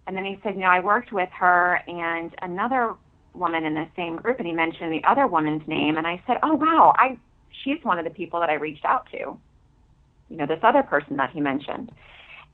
And 0.06 0.16
then 0.16 0.26
he 0.26 0.40
said, 0.44 0.56
"You 0.56 0.62
know, 0.62 0.68
I 0.68 0.82
worked 0.82 1.12
with 1.12 1.30
her 1.32 1.82
and 1.88 2.36
another 2.42 2.96
woman 3.34 3.64
in 3.66 3.76
the 3.76 3.88
same 3.96 4.18
group 4.18 4.40
and 4.40 4.48
he 4.48 4.54
mentioned 4.54 4.92
the 4.92 5.04
other 5.06 5.28
woman's 5.28 5.66
name 5.68 5.98
and 5.98 6.06
I 6.06 6.22
said, 6.28 6.40
"Oh, 6.44 6.56
wow, 6.56 6.94
I 6.98 7.18
she's 7.64 7.84
one 7.84 7.98
of 7.98 8.06
the 8.06 8.12
people 8.12 8.40
that 8.42 8.50
I 8.50 8.56
reached 8.56 8.86
out 8.86 9.08
to." 9.12 9.18
You 9.18 10.38
know, 10.38 10.46
this 10.46 10.60
other 10.64 10.84
person 10.84 11.18
that 11.18 11.32
he 11.32 11.40
mentioned. 11.42 11.92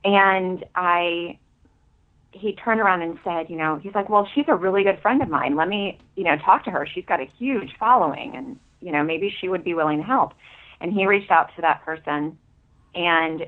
And 0.04 0.64
I 0.74 1.38
he 2.36 2.52
turned 2.52 2.80
around 2.80 3.02
and 3.02 3.18
said, 3.24 3.48
you 3.48 3.56
know, 3.56 3.76
he's 3.76 3.94
like, 3.94 4.08
well, 4.08 4.28
she's 4.34 4.44
a 4.48 4.54
really 4.54 4.82
good 4.82 5.00
friend 5.00 5.22
of 5.22 5.28
mine. 5.28 5.56
Let 5.56 5.68
me, 5.68 5.98
you 6.14 6.24
know, 6.24 6.36
talk 6.36 6.64
to 6.64 6.70
her. 6.70 6.86
She's 6.86 7.04
got 7.04 7.20
a 7.20 7.26
huge 7.38 7.70
following 7.78 8.34
and, 8.36 8.58
you 8.80 8.92
know, 8.92 9.02
maybe 9.02 9.34
she 9.40 9.48
would 9.48 9.64
be 9.64 9.74
willing 9.74 9.98
to 9.98 10.04
help. 10.04 10.34
And 10.80 10.92
he 10.92 11.06
reached 11.06 11.30
out 11.30 11.54
to 11.56 11.62
that 11.62 11.84
person 11.84 12.38
and 12.94 13.46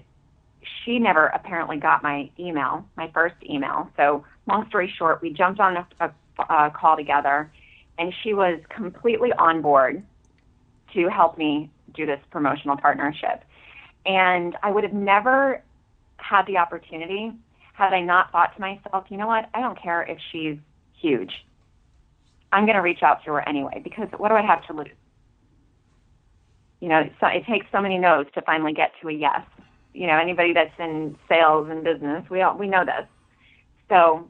she 0.84 0.98
never 0.98 1.26
apparently 1.26 1.76
got 1.76 2.02
my 2.02 2.30
email, 2.38 2.86
my 2.96 3.10
first 3.12 3.36
email. 3.48 3.90
So 3.96 4.24
long 4.46 4.66
story 4.68 4.92
short, 4.96 5.22
we 5.22 5.30
jumped 5.30 5.60
on 5.60 5.76
a, 5.76 5.86
a, 6.00 6.42
a 6.42 6.70
call 6.70 6.96
together 6.96 7.50
and 7.98 8.12
she 8.22 8.34
was 8.34 8.60
completely 8.68 9.32
on 9.32 9.60
board 9.62 10.02
to 10.94 11.08
help 11.08 11.36
me 11.36 11.70
do 11.94 12.06
this 12.06 12.20
promotional 12.30 12.76
partnership. 12.76 13.44
And 14.06 14.56
I 14.62 14.70
would 14.70 14.84
have 14.84 14.92
never 14.92 15.62
had 16.16 16.46
the 16.46 16.58
opportunity 16.58 17.32
had 17.78 17.94
I 17.94 18.00
not 18.00 18.32
thought 18.32 18.54
to 18.56 18.60
myself, 18.60 19.04
you 19.08 19.16
know 19.16 19.28
what, 19.28 19.48
I 19.54 19.60
don't 19.60 19.80
care 19.80 20.02
if 20.02 20.18
she's 20.32 20.58
huge. 21.00 21.32
I'm 22.50 22.64
going 22.64 22.74
to 22.74 22.82
reach 22.82 23.02
out 23.02 23.24
to 23.24 23.32
her 23.32 23.48
anyway 23.48 23.80
because 23.84 24.08
what 24.16 24.30
do 24.30 24.34
I 24.34 24.42
have 24.42 24.66
to 24.66 24.72
lose? 24.72 24.88
You 26.80 26.88
know, 26.88 27.08
it 27.22 27.46
takes 27.46 27.66
so 27.70 27.80
many 27.80 27.98
no's 27.98 28.26
to 28.34 28.42
finally 28.42 28.72
get 28.72 28.92
to 29.00 29.08
a 29.08 29.12
yes. 29.12 29.42
You 29.94 30.08
know, 30.08 30.18
anybody 30.18 30.52
that's 30.52 30.74
in 30.78 31.16
sales 31.28 31.68
and 31.70 31.84
business, 31.84 32.24
we 32.30 32.42
all 32.42 32.56
we 32.56 32.68
know 32.68 32.84
this. 32.84 33.06
So 33.88 34.28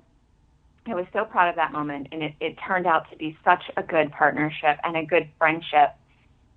I 0.87 0.95
was 0.95 1.07
so 1.13 1.25
proud 1.25 1.49
of 1.49 1.57
that 1.57 1.73
moment, 1.73 2.09
and 2.13 2.23
it, 2.23 2.35
it 2.41 2.57
turned 2.67 2.87
out 2.87 3.11
to 3.11 3.17
be 3.17 3.37
such 3.45 3.63
a 3.77 3.83
good 3.83 4.11
partnership 4.13 4.79
and 4.83 4.97
a 4.97 5.05
good 5.05 5.29
friendship. 5.39 5.95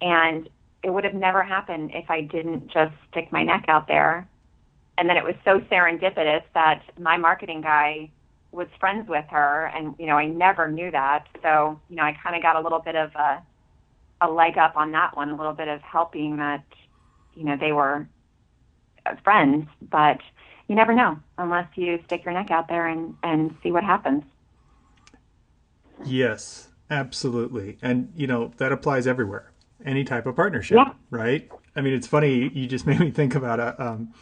And 0.02 0.50
it 0.84 0.90
would 0.90 1.04
have 1.04 1.14
never 1.14 1.44
happened 1.44 1.92
if 1.94 2.10
I 2.10 2.22
didn't 2.22 2.70
just 2.70 2.94
stick 3.10 3.32
my 3.32 3.44
neck 3.44 3.66
out 3.68 3.88
there 3.88 4.28
and 4.98 5.10
then 5.10 5.18
it 5.18 5.24
was 5.24 5.36
so 5.44 5.60
serendipitous 5.62 6.44
that 6.54 6.84
my 7.00 7.18
marketing 7.18 7.62
guy 7.62 8.10
was 8.52 8.68
friends 8.80 9.08
with 9.08 9.26
her 9.30 9.72
and 9.76 9.96
you 9.98 10.06
know 10.06 10.18
I 10.18 10.28
never 10.28 10.70
knew 10.70 10.92
that. 10.92 11.28
So 11.42 11.80
you 11.90 11.96
know 11.96 12.04
I 12.04 12.18
kind 12.24 12.36
of 12.36 12.42
got 12.42 12.56
a 12.56 12.62
little 12.62 12.80
bit 12.80 12.96
of 12.96 13.12
a 13.16 13.42
a 14.22 14.30
leg 14.30 14.58
up 14.58 14.78
on 14.78 14.92
that 14.92 15.16
one 15.16 15.30
a 15.30 15.36
little 15.36 15.54
bit 15.54 15.68
of 15.68 15.82
helping 15.82 16.38
that 16.38 16.64
you 17.34 17.44
know 17.44 17.58
they 17.58 17.72
were 17.72 18.08
friends. 19.24 19.68
But 19.90 20.20
you 20.68 20.76
never 20.76 20.94
know 20.94 21.20
unless 21.38 21.68
you 21.76 22.00
stick 22.06 22.26
your 22.26 22.34
neck 22.34 22.52
out 22.52 22.68
there 22.68 22.88
and 22.88 23.16
and 23.24 23.56
see 23.64 23.72
what 23.72 23.84
happens. 23.84 24.24
Yes 26.06 26.68
absolutely. 26.92 27.78
And 27.82 28.12
you 28.16 28.28
know 28.28 28.52
that 28.58 28.72
applies 28.72 29.08
everywhere. 29.08 29.52
Any 29.84 30.04
type 30.04 30.28
of 30.28 30.36
partnership 30.36 30.78
yeah. 30.78 30.94
right? 31.10 31.50
I 31.76 31.82
mean 31.82 31.94
it's 31.94 32.08
funny 32.08 32.52
you 32.54 32.68
just 32.68 32.86
made 32.88 33.00
me 33.00 33.10
think 33.10 33.34
about 33.34 33.60
a 33.60 33.82
um, 33.82 34.14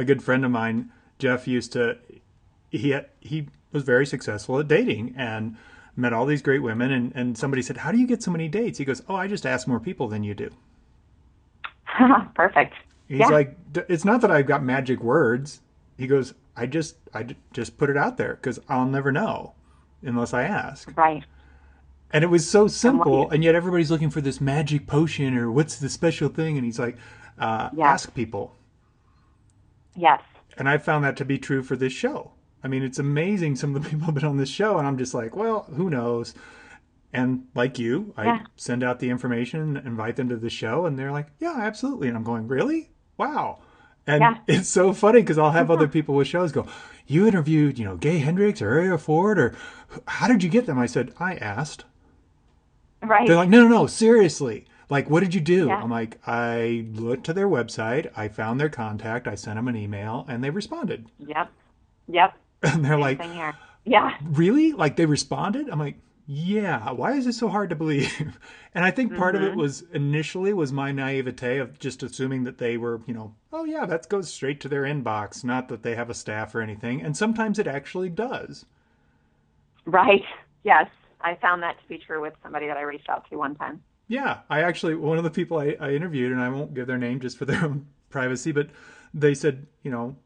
a 0.00 0.04
good 0.04 0.22
friend 0.22 0.44
of 0.44 0.50
mine, 0.50 0.90
Jeff, 1.18 1.46
used 1.46 1.72
to 1.74 1.98
he 2.70 2.96
he 3.20 3.46
was 3.72 3.82
very 3.82 4.06
successful 4.06 4.58
at 4.58 4.68
dating 4.68 5.14
and 5.16 5.56
met 5.96 6.12
all 6.12 6.26
these 6.26 6.42
great 6.42 6.62
women 6.62 6.90
and, 6.90 7.12
and 7.14 7.36
somebody 7.36 7.62
said, 7.62 7.76
How 7.76 7.92
do 7.92 7.98
you 7.98 8.06
get 8.06 8.22
so 8.22 8.30
many 8.30 8.48
dates? 8.48 8.78
He 8.78 8.84
goes, 8.84 9.02
Oh, 9.08 9.14
I 9.14 9.28
just 9.28 9.46
ask 9.46 9.68
more 9.68 9.80
people 9.80 10.08
than 10.08 10.24
you 10.24 10.34
do. 10.34 10.50
Perfect. 12.34 12.74
He's 13.08 13.20
yeah. 13.20 13.28
like, 13.28 13.56
It's 13.88 14.04
not 14.04 14.20
that 14.22 14.30
I've 14.30 14.46
got 14.46 14.62
magic 14.62 15.00
words. 15.00 15.60
He 15.98 16.06
goes, 16.06 16.34
I 16.56 16.66
just 16.66 16.96
I 17.12 17.26
just 17.52 17.76
put 17.76 17.90
it 17.90 17.96
out 17.96 18.16
there 18.16 18.36
because 18.36 18.58
I'll 18.68 18.86
never 18.86 19.12
know 19.12 19.54
unless 20.02 20.32
I 20.32 20.44
ask. 20.44 20.96
Right. 20.96 21.24
And 22.12 22.24
it 22.24 22.26
was 22.26 22.48
so 22.48 22.66
simple, 22.66 23.30
and 23.30 23.44
yet 23.44 23.54
everybody's 23.54 23.90
looking 23.90 24.10
for 24.10 24.20
this 24.20 24.40
magic 24.40 24.88
potion 24.88 25.36
or 25.36 25.48
what's 25.50 25.76
the 25.76 25.88
special 25.88 26.28
thing. 26.28 26.56
And 26.56 26.64
he's 26.64 26.78
like, 26.78 26.96
uh, 27.38 27.70
yeah. 27.72 27.92
ask 27.92 28.12
people. 28.14 28.56
Yes. 29.94 30.22
And 30.56 30.68
I 30.68 30.78
found 30.78 31.04
that 31.04 31.16
to 31.18 31.24
be 31.24 31.38
true 31.38 31.62
for 31.62 31.76
this 31.76 31.92
show. 31.92 32.32
I 32.62 32.68
mean, 32.68 32.82
it's 32.82 32.98
amazing 32.98 33.56
some 33.56 33.74
of 33.74 33.82
the 33.82 33.90
people 33.90 34.06
have 34.06 34.14
been 34.14 34.24
on 34.24 34.36
this 34.36 34.48
show, 34.48 34.78
and 34.78 34.86
I'm 34.86 34.98
just 34.98 35.14
like, 35.14 35.34
well, 35.34 35.66
who 35.74 35.90
knows? 35.90 36.34
And 37.12 37.46
like 37.54 37.78
you, 37.78 38.14
I 38.16 38.24
yeah. 38.24 38.40
send 38.56 38.84
out 38.84 39.00
the 39.00 39.10
information, 39.10 39.76
invite 39.76 40.16
them 40.16 40.28
to 40.28 40.36
the 40.36 40.50
show, 40.50 40.86
and 40.86 40.98
they're 40.98 41.12
like, 41.12 41.26
yeah, 41.38 41.56
absolutely. 41.58 42.08
And 42.08 42.16
I'm 42.16 42.22
going, 42.22 42.46
really? 42.46 42.90
Wow. 43.16 43.58
And 44.06 44.20
yeah. 44.20 44.38
it's 44.46 44.68
so 44.68 44.92
funny 44.92 45.20
because 45.20 45.38
I'll 45.38 45.50
have 45.50 45.70
uh-huh. 45.70 45.80
other 45.80 45.88
people 45.88 46.14
with 46.14 46.28
shows 46.28 46.52
go, 46.52 46.66
you 47.06 47.26
interviewed, 47.26 47.78
you 47.78 47.84
know, 47.84 47.96
Gay 47.96 48.18
Hendricks 48.18 48.62
or 48.62 48.70
Arielle 48.70 49.00
Ford, 49.00 49.38
or 49.38 49.56
how 50.06 50.28
did 50.28 50.44
you 50.44 50.48
get 50.48 50.66
them? 50.66 50.78
I 50.78 50.86
said, 50.86 51.12
I 51.18 51.34
asked. 51.34 51.84
Right. 53.02 53.26
They're 53.26 53.36
like, 53.36 53.48
no, 53.48 53.62
no, 53.62 53.68
no, 53.68 53.86
seriously. 53.86 54.66
Like, 54.90 55.08
what 55.08 55.20
did 55.20 55.34
you 55.34 55.40
do? 55.40 55.68
Yeah. 55.68 55.76
I'm 55.76 55.90
like, 55.90 56.18
I 56.26 56.86
looked 56.94 57.24
to 57.26 57.32
their 57.32 57.48
website, 57.48 58.10
I 58.16 58.28
found 58.28 58.60
their 58.60 58.68
contact, 58.68 59.28
I 59.28 59.36
sent 59.36 59.56
them 59.56 59.68
an 59.68 59.76
email, 59.76 60.26
and 60.28 60.42
they 60.42 60.50
responded. 60.50 61.06
Yep. 61.18 61.50
Yep. 62.08 62.34
And 62.62 62.84
they're 62.84 62.98
like, 62.98 63.22
yeah. 63.86 64.14
Really? 64.22 64.72
Like 64.72 64.96
they 64.96 65.06
responded? 65.06 65.70
I'm 65.70 65.78
like, 65.78 65.96
yeah, 66.26 66.92
why 66.92 67.14
is 67.14 67.24
this 67.24 67.38
so 67.38 67.48
hard 67.48 67.70
to 67.70 67.76
believe? 67.76 68.38
and 68.74 68.84
I 68.84 68.90
think 68.90 69.16
part 69.16 69.34
mm-hmm. 69.34 69.44
of 69.44 69.48
it 69.48 69.52
mm-hmm. 69.52 69.60
was 69.60 69.82
initially 69.94 70.52
was 70.52 70.70
my 70.70 70.92
naivete 70.92 71.56
of 71.56 71.78
just 71.78 72.02
assuming 72.02 72.44
that 72.44 72.58
they 72.58 72.76
were, 72.76 73.00
you 73.06 73.14
know, 73.14 73.34
oh 73.52 73.64
yeah, 73.64 73.86
that 73.86 74.10
goes 74.10 74.30
straight 74.30 74.60
to 74.60 74.68
their 74.68 74.82
inbox, 74.82 75.42
not 75.42 75.68
that 75.68 75.82
they 75.82 75.94
have 75.94 76.10
a 76.10 76.14
staff 76.14 76.54
or 76.54 76.60
anything. 76.60 77.00
And 77.00 77.16
sometimes 77.16 77.58
it 77.58 77.66
actually 77.66 78.10
does. 78.10 78.66
Right. 79.86 80.24
Yes. 80.62 80.88
I 81.22 81.36
found 81.36 81.62
that 81.62 81.80
to 81.80 81.88
be 81.88 81.98
true 81.98 82.20
with 82.20 82.34
somebody 82.42 82.66
that 82.66 82.76
I 82.76 82.82
reached 82.82 83.08
out 83.08 83.28
to 83.30 83.36
one 83.36 83.54
time. 83.54 83.82
Yeah, 84.10 84.38
I 84.50 84.62
actually 84.62 84.96
one 84.96 85.18
of 85.18 85.24
the 85.24 85.30
people 85.30 85.58
I, 85.58 85.76
I 85.78 85.92
interviewed, 85.92 86.32
and 86.32 86.40
I 86.40 86.48
won't 86.48 86.74
give 86.74 86.88
their 86.88 86.98
name 86.98 87.20
just 87.20 87.38
for 87.38 87.44
their 87.44 87.64
own 87.64 87.86
privacy, 88.10 88.50
but 88.50 88.70
they 89.14 89.34
said, 89.34 89.68
you 89.84 89.92
know, 89.92 90.16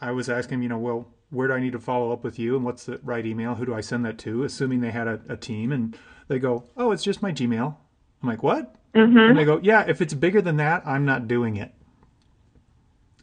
I 0.00 0.12
was 0.12 0.30
asking, 0.30 0.62
you 0.62 0.70
know, 0.70 0.78
well, 0.78 1.06
where 1.28 1.46
do 1.46 1.52
I 1.52 1.60
need 1.60 1.72
to 1.72 1.78
follow 1.78 2.10
up 2.10 2.24
with 2.24 2.38
you 2.38 2.56
and 2.56 2.64
what's 2.64 2.86
the 2.86 2.98
right 3.02 3.26
email? 3.26 3.54
Who 3.54 3.66
do 3.66 3.74
I 3.74 3.82
send 3.82 4.06
that 4.06 4.16
to? 4.20 4.44
Assuming 4.44 4.80
they 4.80 4.92
had 4.92 5.08
a, 5.08 5.20
a 5.28 5.36
team 5.36 5.72
and 5.72 5.94
they 6.28 6.38
go, 6.38 6.64
oh, 6.74 6.90
it's 6.90 7.04
just 7.04 7.20
my 7.20 7.32
Gmail. 7.32 7.76
I'm 8.22 8.28
like, 8.28 8.42
what? 8.42 8.74
Mm-hmm. 8.94 9.18
And 9.18 9.38
they 9.38 9.44
go, 9.44 9.60
yeah, 9.62 9.84
if 9.86 10.00
it's 10.00 10.14
bigger 10.14 10.40
than 10.40 10.56
that, 10.56 10.82
I'm 10.86 11.04
not 11.04 11.28
doing 11.28 11.56
it. 11.56 11.74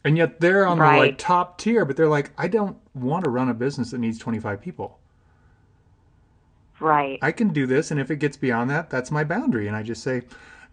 And 0.04 0.16
yet 0.16 0.40
they're 0.40 0.66
on 0.66 0.78
right. 0.78 0.92
the 0.92 0.98
like 0.98 1.18
top 1.18 1.58
tier, 1.58 1.84
but 1.84 1.96
they're 1.96 2.08
like, 2.08 2.30
I 2.38 2.46
don't 2.46 2.76
want 2.94 3.24
to 3.24 3.30
run 3.30 3.48
a 3.48 3.54
business 3.54 3.90
that 3.90 3.98
needs 3.98 4.20
25 4.20 4.60
people. 4.60 5.00
Right. 6.80 7.18
I 7.22 7.32
can 7.32 7.48
do 7.48 7.66
this, 7.66 7.90
and 7.90 8.00
if 8.00 8.10
it 8.10 8.16
gets 8.16 8.36
beyond 8.36 8.70
that, 8.70 8.90
that's 8.90 9.10
my 9.10 9.24
boundary. 9.24 9.68
And 9.68 9.76
I 9.76 9.82
just 9.82 10.02
say, 10.02 10.22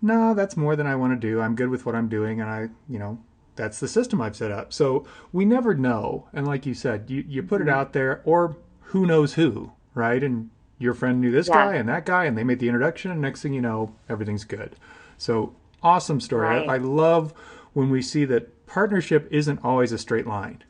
no, 0.01 0.33
that's 0.33 0.57
more 0.57 0.75
than 0.75 0.87
I 0.87 0.95
want 0.95 1.13
to 1.13 1.27
do. 1.27 1.41
I'm 1.41 1.55
good 1.55 1.69
with 1.69 1.85
what 1.85 1.95
I'm 1.95 2.09
doing, 2.09 2.41
and 2.41 2.49
I, 2.49 2.69
you 2.89 2.99
know, 2.99 3.19
that's 3.55 3.79
the 3.79 3.87
system 3.87 4.21
I've 4.21 4.35
set 4.35 4.51
up. 4.51 4.73
So 4.73 5.05
we 5.31 5.45
never 5.45 5.75
know. 5.75 6.27
And 6.33 6.47
like 6.47 6.65
you 6.65 6.73
said, 6.73 7.09
you, 7.09 7.23
you 7.27 7.43
put 7.43 7.61
it 7.61 7.65
mm-hmm. 7.65 7.77
out 7.77 7.93
there, 7.93 8.21
or 8.25 8.57
who 8.81 9.05
knows 9.05 9.35
who, 9.35 9.71
right? 9.93 10.23
And 10.23 10.49
your 10.79 10.93
friend 10.93 11.21
knew 11.21 11.31
this 11.31 11.47
yeah. 11.47 11.65
guy 11.65 11.75
and 11.75 11.87
that 11.87 12.05
guy, 12.05 12.25
and 12.25 12.37
they 12.37 12.43
made 12.43 12.59
the 12.59 12.67
introduction, 12.67 13.11
and 13.11 13.21
next 13.21 13.41
thing 13.41 13.53
you 13.53 13.61
know, 13.61 13.93
everything's 14.09 14.43
good. 14.43 14.75
So 15.17 15.55
awesome 15.83 16.19
story. 16.19 16.47
Right. 16.47 16.67
I, 16.67 16.75
I 16.75 16.77
love 16.77 17.33
when 17.73 17.89
we 17.89 18.01
see 18.01 18.25
that 18.25 18.65
partnership 18.65 19.27
isn't 19.31 19.63
always 19.63 19.91
a 19.91 19.97
straight 19.97 20.25
line. 20.25 20.63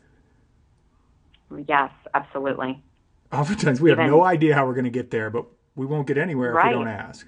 Yes, 1.67 1.91
absolutely. 2.13 2.81
Oftentimes 3.31 3.79
we 3.79 3.91
Even, 3.91 4.03
have 4.03 4.11
no 4.11 4.23
idea 4.23 4.55
how 4.55 4.65
we're 4.65 4.73
going 4.73 4.85
to 4.85 4.89
get 4.89 5.11
there, 5.11 5.29
but 5.29 5.45
we 5.75 5.85
won't 5.85 6.07
get 6.07 6.17
anywhere 6.17 6.53
right. 6.53 6.67
if 6.67 6.77
we 6.77 6.83
don't 6.83 6.87
ask 6.87 7.27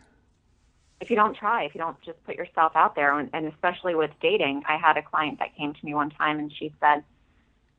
if 1.04 1.10
you 1.10 1.18
don't 1.18 1.36
try, 1.36 1.64
if 1.66 1.76
you 1.76 1.80
don't 1.80 2.00
just 2.02 2.24
put 2.24 2.36
yourself 2.38 2.72
out 2.76 2.96
there, 2.96 3.20
and, 3.20 3.30
and 3.34 3.46
especially 3.48 3.94
with 3.94 4.12
dating, 4.22 4.64
I 4.70 4.78
had 4.78 4.96
a 4.96 5.02
client 5.02 5.40
that 5.40 5.54
came 5.58 5.74
to 5.74 5.86
me 5.86 5.94
one 5.94 6.10
time 6.12 6.40
and 6.40 6.50
she 6.50 6.74
said, 6.80 7.04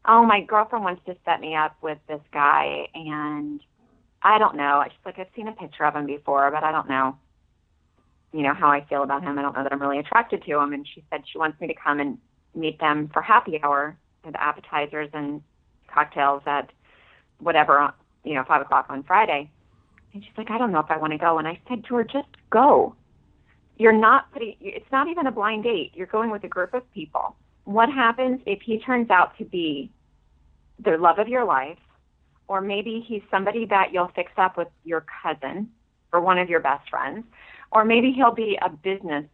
"Oh, 0.04 0.26
my 0.26 0.42
girlfriend 0.42 0.84
wants 0.84 1.02
to 1.06 1.16
set 1.24 1.40
me 1.40 1.56
up 1.56 1.74
with 1.80 1.96
this 2.06 2.20
guy, 2.32 2.86
and 2.94 3.62
I 4.22 4.36
don't 4.36 4.56
know. 4.56 4.78
I 4.78 4.88
just 4.88 5.00
like, 5.06 5.18
I've 5.18 5.28
seen 5.34 5.48
a 5.48 5.52
picture 5.52 5.86
of 5.86 5.96
him 5.96 6.04
before, 6.04 6.50
but 6.50 6.62
I 6.62 6.70
don't 6.70 6.88
know, 6.88 7.16
you 8.32 8.42
know, 8.42 8.52
how 8.52 8.68
I 8.70 8.84
feel 8.84 9.02
about 9.02 9.22
him. 9.22 9.38
I 9.38 9.42
don't 9.42 9.56
know 9.56 9.62
that 9.62 9.72
I'm 9.72 9.80
really 9.80 9.98
attracted 9.98 10.44
to 10.44 10.60
him." 10.60 10.74
And 10.74 10.86
she 10.86 11.02
said 11.08 11.22
she 11.26 11.38
wants 11.38 11.58
me 11.62 11.66
to 11.68 11.74
come 11.74 12.00
and 12.00 12.18
meet 12.54 12.78
them 12.78 13.08
for 13.08 13.22
happy 13.22 13.58
hour, 13.62 13.96
the 14.22 14.38
appetizers 14.38 15.08
and 15.14 15.42
cocktails 15.88 16.42
at 16.44 16.70
whatever, 17.38 17.94
you 18.24 18.34
know, 18.34 18.44
five 18.46 18.62
o'clock 18.62 18.86
on 18.88 19.02
Friday. 19.04 19.50
And 20.12 20.22
she's 20.22 20.32
like, 20.36 20.50
I 20.50 20.58
don't 20.58 20.72
know 20.72 20.80
if 20.80 20.90
I 20.90 20.96
want 20.96 21.12
to 21.12 21.18
go. 21.18 21.38
And 21.38 21.46
I 21.48 21.60
said 21.68 21.84
to 21.86 21.96
her, 21.96 22.04
just 22.04 22.28
go 22.50 22.94
you're 23.76 23.92
not 23.92 24.32
putting 24.32 24.54
it's 24.60 24.90
not 24.92 25.08
even 25.08 25.26
a 25.26 25.32
blind 25.32 25.64
date 25.64 25.92
you're 25.94 26.06
going 26.06 26.30
with 26.30 26.44
a 26.44 26.48
group 26.48 26.74
of 26.74 26.82
people 26.92 27.36
what 27.64 27.88
happens 27.88 28.40
if 28.46 28.60
he 28.62 28.78
turns 28.78 29.10
out 29.10 29.36
to 29.38 29.44
be 29.44 29.90
the 30.84 30.96
love 30.96 31.18
of 31.18 31.28
your 31.28 31.44
life 31.44 31.78
or 32.46 32.60
maybe 32.60 33.04
he's 33.06 33.22
somebody 33.30 33.64
that 33.66 33.92
you'll 33.92 34.10
fix 34.14 34.30
up 34.36 34.56
with 34.56 34.68
your 34.84 35.04
cousin 35.22 35.68
or 36.12 36.20
one 36.20 36.38
of 36.38 36.48
your 36.48 36.60
best 36.60 36.88
friends 36.88 37.24
or 37.72 37.84
maybe 37.84 38.12
he'll 38.12 38.34
be 38.34 38.58
a 38.62 38.68
business 38.68 39.24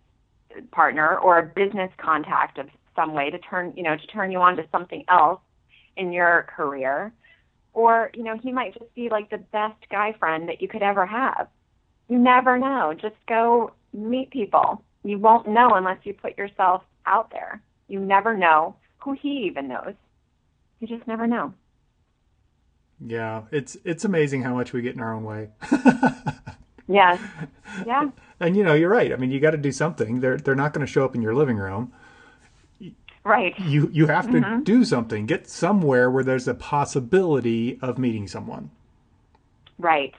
partner 0.73 1.19
or 1.19 1.39
a 1.39 1.47
business 1.47 1.91
contact 1.99 2.59
of 2.59 2.67
some 2.97 3.13
way 3.13 3.31
to 3.31 3.39
turn 3.39 3.73
you 3.77 3.83
know 3.83 3.97
to 3.97 4.07
turn 4.07 4.31
you 4.33 4.39
on 4.39 4.57
to 4.57 4.65
something 4.73 5.05
else 5.09 5.41
in 5.97 6.13
your 6.13 6.47
career 6.55 7.13
or 7.73 8.11
you 8.15 8.23
know 8.23 8.37
he 8.39 8.53
might 8.53 8.75
just 8.75 8.95
be 8.95 9.09
like 9.09 9.31
the 9.31 9.39
best 9.39 9.79
guy 9.91 10.13
friend 10.19 10.49
that 10.49 10.61
you 10.61 10.69
could 10.69 10.83
ever 10.83 11.07
have 11.07 11.49
you 12.09 12.19
never 12.19 12.59
know 12.59 12.93
just 13.01 13.15
go 13.29 13.73
meet 13.93 14.31
people. 14.31 14.83
You 15.05 15.19
won't 15.19 15.49
know 15.49 15.71
unless 15.71 15.99
you 16.05 16.13
put 16.13 16.37
yourself 16.37 16.83
out 17.07 17.31
there. 17.31 17.63
You 17.89 18.01
never 18.01 18.37
know 18.37 18.77
who 18.99 19.13
he 19.13 19.47
even 19.47 19.69
knows. 19.69 19.95
You 20.81 20.89
just 20.89 21.07
never 21.07 21.27
know. 21.27 21.55
Yeah, 23.05 23.43
it's 23.51 23.77
it's 23.85 24.05
amazing 24.05 24.43
how 24.43 24.55
much 24.55 24.73
we 24.73 24.83
get 24.83 24.95
in 24.95 25.01
our 25.01 25.15
own 25.15 25.25
way. 25.25 25.49
yes. 26.89 27.21
Yeah. 27.87 28.11
And 28.41 28.57
you 28.57 28.65
know, 28.65 28.75
you're 28.75 28.91
right. 28.91 29.13
I 29.13 29.17
mean, 29.17 29.31
you 29.31 29.39
got 29.39 29.53
to 29.53 29.57
do 29.57 29.71
something. 29.71 30.19
They're 30.19 30.37
they're 30.37 30.57
not 30.57 30.73
going 30.75 30.85
to 30.85 30.93
show 30.93 31.05
up 31.05 31.15
in 31.15 31.23
your 31.23 31.37
living 31.37 31.57
room. 31.57 31.93
Right. 33.25 33.59
You 33.59 33.91
you 33.93 34.07
have 34.07 34.27
to 34.31 34.39
mm-hmm. 34.39 34.63
do 34.63 34.85
something. 34.85 35.27
Get 35.27 35.49
somewhere 35.49 36.11
where 36.11 36.25
there's 36.25 36.49
a 36.49 36.55
possibility 36.55 37.79
of 37.83 37.99
meeting 37.99 38.27
someone. 38.27 38.71
Right. 39.79 40.15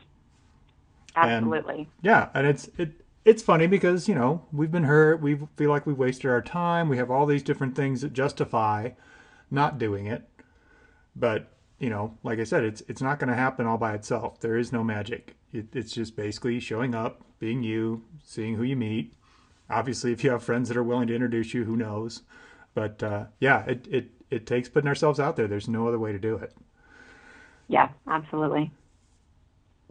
Absolutely. 1.16 1.76
And, 1.76 1.88
yeah, 2.02 2.30
and 2.34 2.48
it's 2.48 2.70
it 2.78 3.02
it's 3.26 3.44
funny 3.44 3.68
because 3.68 4.08
you 4.08 4.16
know 4.16 4.46
we've 4.52 4.72
been 4.72 4.86
hurt 4.86 5.22
we 5.22 5.40
feel 5.56 5.70
like 5.70 5.86
we've 5.86 5.98
wasted 5.98 6.30
our 6.30 6.42
time 6.42 6.90
we 6.90 6.98
have 6.98 7.12
all 7.12 7.26
these 7.26 7.44
different 7.44 7.76
things 7.76 8.02
that 8.02 8.14
justify 8.14 8.90
not 9.50 9.78
doing 9.78 10.08
it 10.08 10.28
but 11.16 11.48
you 11.80 11.90
know 11.90 12.18
like 12.24 12.40
i 12.40 12.44
said 12.44 12.64
it's 12.64 12.82
it's 12.88 13.02
not 13.02 13.20
going 13.20 13.30
to 13.30 13.36
happen 13.36 13.68
all 13.68 13.78
by 13.78 13.94
itself 13.94 14.40
there 14.40 14.58
is 14.58 14.72
no 14.72 14.84
magic 14.84 15.36
it, 15.54 15.68
it's 15.74 15.92
just 15.92 16.16
basically 16.16 16.60
showing 16.60 16.96
up 16.96 17.22
being 17.40 17.62
you 17.64 18.04
seeing 18.24 18.56
who 18.56 18.64
you 18.64 18.76
meet 18.76 19.14
obviously 19.70 20.12
if 20.12 20.24
you 20.24 20.32
have 20.32 20.44
friends 20.44 20.68
that 20.68 20.78
are 20.78 20.84
willing 20.84 21.08
to 21.08 21.16
introduce 21.16 21.54
you 21.54 21.66
who 21.66 21.78
knows 21.78 22.24
but 22.74 23.02
uh, 23.04 23.26
yeah 23.40 23.64
it, 23.66 23.88
it 23.90 24.10
it 24.30 24.46
takes 24.46 24.70
putting 24.70 24.88
ourselves 24.88 25.20
out 25.20 25.36
there 25.36 25.48
there's 25.48 25.68
no 25.68 25.88
other 25.88 26.00
way 26.00 26.12
to 26.12 26.20
do 26.20 26.36
it 26.36 26.54
yeah 27.68 27.90
absolutely 28.08 28.72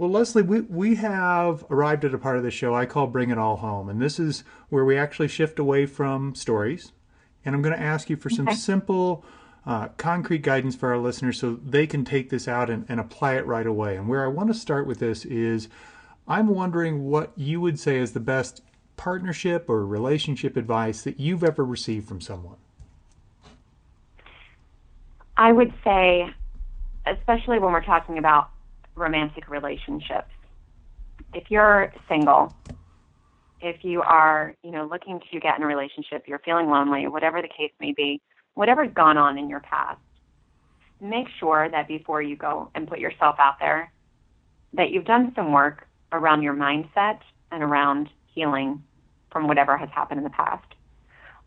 well, 0.00 0.08
Leslie, 0.08 0.40
we, 0.40 0.62
we 0.62 0.94
have 0.94 1.62
arrived 1.68 2.06
at 2.06 2.14
a 2.14 2.18
part 2.18 2.38
of 2.38 2.42
the 2.42 2.50
show 2.50 2.74
I 2.74 2.86
call 2.86 3.06
Bring 3.06 3.28
It 3.28 3.36
All 3.36 3.58
Home. 3.58 3.90
And 3.90 4.00
this 4.00 4.18
is 4.18 4.44
where 4.70 4.82
we 4.82 4.96
actually 4.96 5.28
shift 5.28 5.58
away 5.58 5.84
from 5.84 6.34
stories. 6.34 6.92
And 7.44 7.54
I'm 7.54 7.60
going 7.60 7.76
to 7.76 7.82
ask 7.82 8.08
you 8.08 8.16
for 8.16 8.30
some 8.30 8.48
okay. 8.48 8.56
simple, 8.56 9.22
uh, 9.66 9.88
concrete 9.98 10.40
guidance 10.40 10.74
for 10.74 10.90
our 10.90 10.96
listeners 10.96 11.38
so 11.38 11.58
they 11.62 11.86
can 11.86 12.06
take 12.06 12.30
this 12.30 12.48
out 12.48 12.70
and, 12.70 12.86
and 12.88 12.98
apply 12.98 13.34
it 13.34 13.44
right 13.44 13.66
away. 13.66 13.96
And 13.96 14.08
where 14.08 14.24
I 14.24 14.28
want 14.28 14.48
to 14.48 14.54
start 14.54 14.86
with 14.86 15.00
this 15.00 15.26
is 15.26 15.68
I'm 16.26 16.48
wondering 16.48 17.04
what 17.04 17.32
you 17.36 17.60
would 17.60 17.78
say 17.78 17.98
is 17.98 18.12
the 18.12 18.20
best 18.20 18.62
partnership 18.96 19.68
or 19.68 19.84
relationship 19.84 20.56
advice 20.56 21.02
that 21.02 21.20
you've 21.20 21.44
ever 21.44 21.64
received 21.64 22.08
from 22.08 22.22
someone. 22.22 22.56
I 25.40 25.52
would 25.52 25.72
say, 25.82 26.28
especially 27.06 27.58
when 27.58 27.72
we're 27.72 27.82
talking 27.82 28.18
about 28.18 28.50
romantic 28.94 29.48
relationships. 29.48 30.28
If 31.32 31.44
you're 31.50 31.94
single, 32.10 32.54
if 33.62 33.82
you 33.82 34.02
are, 34.02 34.54
you 34.62 34.70
know, 34.70 34.84
looking 34.84 35.18
to 35.32 35.40
get 35.40 35.56
in 35.56 35.62
a 35.62 35.66
relationship, 35.66 36.24
you're 36.28 36.40
feeling 36.40 36.68
lonely, 36.68 37.06
whatever 37.06 37.40
the 37.40 37.48
case 37.48 37.72
may 37.80 37.92
be, 37.92 38.20
whatever's 38.52 38.92
gone 38.92 39.16
on 39.16 39.38
in 39.38 39.48
your 39.48 39.60
past, 39.60 39.98
make 41.00 41.26
sure 41.38 41.70
that 41.70 41.88
before 41.88 42.20
you 42.20 42.36
go 42.36 42.70
and 42.74 42.86
put 42.86 42.98
yourself 42.98 43.36
out 43.38 43.58
there, 43.60 43.90
that 44.74 44.90
you've 44.90 45.06
done 45.06 45.32
some 45.34 45.52
work 45.52 45.86
around 46.12 46.42
your 46.42 46.54
mindset 46.54 47.20
and 47.50 47.62
around 47.62 48.10
healing 48.26 48.82
from 49.32 49.48
whatever 49.48 49.78
has 49.78 49.88
happened 49.88 50.18
in 50.18 50.24
the 50.24 50.28
past. 50.28 50.66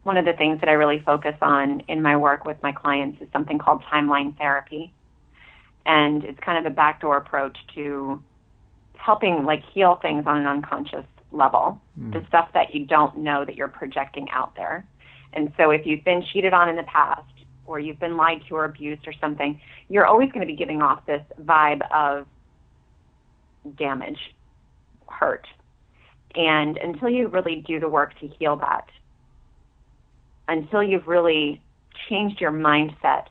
One 0.04 0.18
of 0.18 0.26
the 0.26 0.34
things 0.34 0.60
that 0.60 0.70
I 0.70 0.74
really 0.74 1.00
focus 1.00 1.36
on 1.42 1.82
in 1.88 2.02
my 2.02 2.18
work 2.18 2.46
with 2.46 2.58
my 2.62 2.72
clients 2.72 3.22
is 3.22 3.28
something 3.32 3.58
called 3.58 3.84
timeline 3.92 4.38
therapy. 4.38 4.94
And 5.86 6.24
it's 6.24 6.40
kind 6.40 6.66
of 6.66 6.72
a 6.72 6.76
backdoor 6.76 7.18
approach 7.18 7.58
to 7.76 8.22
helping 8.96 9.46
like 9.46 9.64
heal 9.74 10.00
things 10.02 10.26
on 10.26 10.38
an 10.38 10.48
unconscious 10.48 11.06
level 11.32 11.82
mm. 12.00 12.14
the 12.14 12.26
stuff 12.28 12.50
that 12.54 12.74
you 12.74 12.86
don't 12.86 13.18
know 13.18 13.44
that 13.44 13.56
you're 13.56 13.68
projecting 13.68 14.30
out 14.30 14.56
there. 14.56 14.86
And 15.34 15.52
so 15.58 15.72
if 15.72 15.86
you've 15.86 16.04
been 16.04 16.24
cheated 16.32 16.54
on 16.54 16.70
in 16.70 16.76
the 16.76 16.84
past 16.84 17.24
or 17.66 17.80
you've 17.80 18.00
been 18.00 18.18
lied 18.18 18.42
to 18.48 18.56
or 18.56 18.66
abused 18.66 19.08
or 19.08 19.14
something 19.20 19.60
you're 19.90 20.06
always 20.06 20.32
going 20.32 20.42
to 20.42 20.52
be 20.52 20.56
giving 20.56 20.82
off 20.82 21.06
this 21.06 21.22
vibe 21.42 21.82
of 21.92 22.26
damage 23.78 24.20
hurt. 25.08 25.48
And 26.36 26.78
until 26.78 27.10
you 27.10 27.28
really 27.28 27.64
do 27.68 27.80
the 27.80 27.90
work 27.90 28.18
to 28.20 28.28
heal 28.28 28.56
that 28.58 28.88
until 30.48 30.84
you've 30.84 31.08
really 31.08 31.62
changed 32.10 32.42
your 32.42 32.52
mindset 32.52 33.28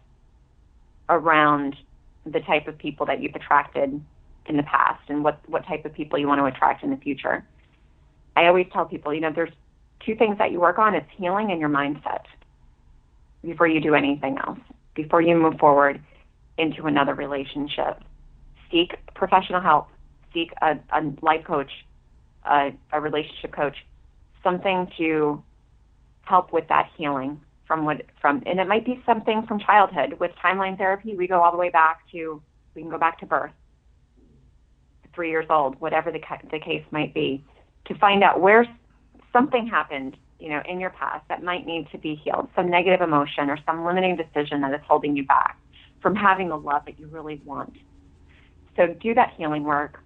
around 1.08 1.76
the 2.24 2.40
type 2.40 2.68
of 2.68 2.78
people 2.78 3.06
that 3.06 3.20
you've 3.20 3.34
attracted 3.34 4.00
in 4.46 4.56
the 4.56 4.62
past 4.62 5.02
and 5.08 5.22
what 5.22 5.38
what 5.48 5.66
type 5.66 5.84
of 5.84 5.92
people 5.92 6.18
you 6.18 6.26
want 6.26 6.40
to 6.40 6.44
attract 6.44 6.82
in 6.82 6.90
the 6.90 6.96
future. 6.96 7.44
I 8.36 8.46
always 8.46 8.66
tell 8.72 8.86
people, 8.86 9.12
you 9.12 9.20
know, 9.20 9.32
there's 9.34 9.52
two 10.04 10.14
things 10.16 10.38
that 10.38 10.50
you 10.52 10.60
work 10.60 10.78
on, 10.78 10.94
it's 10.94 11.06
healing 11.16 11.50
and 11.50 11.60
your 11.60 11.68
mindset 11.68 12.24
before 13.44 13.66
you 13.66 13.80
do 13.80 13.94
anything 13.94 14.38
else. 14.38 14.58
Before 14.94 15.20
you 15.20 15.36
move 15.36 15.58
forward 15.58 16.00
into 16.58 16.86
another 16.86 17.14
relationship. 17.14 18.02
Seek 18.70 18.94
professional 19.14 19.60
help, 19.60 19.88
seek 20.32 20.52
a, 20.62 20.78
a 20.92 21.12
life 21.22 21.44
coach, 21.44 21.70
a, 22.44 22.72
a 22.92 23.00
relationship 23.00 23.52
coach, 23.52 23.76
something 24.42 24.90
to 24.98 25.42
help 26.32 26.50
with 26.50 26.66
that 26.68 26.88
healing 26.96 27.38
from 27.66 27.84
what 27.84 28.00
from 28.18 28.42
and 28.46 28.58
it 28.58 28.66
might 28.66 28.86
be 28.86 29.02
something 29.04 29.44
from 29.46 29.60
childhood. 29.60 30.14
With 30.18 30.30
timeline 30.42 30.78
therapy 30.78 31.14
we 31.14 31.26
go 31.26 31.42
all 31.42 31.52
the 31.52 31.58
way 31.58 31.68
back 31.68 31.98
to 32.12 32.40
we 32.74 32.80
can 32.80 32.90
go 32.90 32.96
back 32.96 33.18
to 33.20 33.26
birth. 33.26 33.52
Three 35.14 35.28
years 35.28 35.44
old 35.50 35.78
whatever 35.78 36.10
the, 36.10 36.20
the 36.50 36.58
case 36.58 36.84
might 36.90 37.12
be 37.12 37.44
to 37.84 37.94
find 37.98 38.24
out 38.24 38.40
where 38.40 38.64
something 39.30 39.66
happened 39.66 40.16
you 40.38 40.48
know 40.48 40.62
in 40.66 40.80
your 40.80 40.88
past 40.88 41.22
that 41.28 41.42
might 41.42 41.66
need 41.66 41.86
to 41.92 41.98
be 41.98 42.14
healed. 42.14 42.48
Some 42.56 42.70
negative 42.70 43.02
emotion 43.02 43.50
or 43.50 43.58
some 43.66 43.84
limiting 43.84 44.16
decision 44.16 44.62
that 44.62 44.72
is 44.72 44.80
holding 44.88 45.14
you 45.14 45.26
back 45.26 45.58
from 46.00 46.16
having 46.16 46.48
the 46.48 46.56
love 46.56 46.82
that 46.86 46.98
you 46.98 47.08
really 47.08 47.42
want. 47.44 47.76
So 48.74 48.86
do 48.86 49.12
that 49.12 49.34
healing 49.36 49.64
work. 49.64 49.98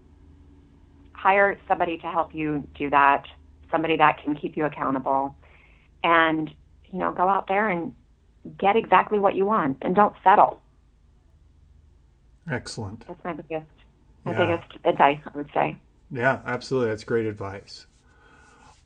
Hire 1.12 1.57
somebody 1.69 1.99
to 1.99 2.09
help 2.09 2.35
you 2.35 2.67
do 2.77 2.91
that 2.91 3.23
somebody 3.71 3.97
that 3.97 4.23
can 4.23 4.35
keep 4.35 4.57
you 4.57 4.65
accountable 4.65 5.35
and 6.07 6.51
you 6.92 6.99
know, 6.99 7.12
go 7.12 7.29
out 7.29 7.49
there 7.49 7.69
and 7.69 7.95
get 8.59 8.77
exactly 8.77 9.19
what 9.19 9.35
you 9.35 9.45
want 9.45 9.79
and 9.83 9.95
don't 9.95 10.14
settle. 10.23 10.61
Excellent. 12.51 13.05
That's 13.07 13.23
my 13.25 13.33
biggest 13.33 13.66
my 14.25 14.33
yeah. 14.33 14.38
biggest 14.38 14.79
advice, 14.85 15.21
I 15.27 15.37
would 15.37 15.51
say. 15.53 15.77
Yeah, 16.11 16.40
absolutely. 16.47 16.90
That's 16.90 17.05
great 17.05 17.27
advice. 17.27 17.87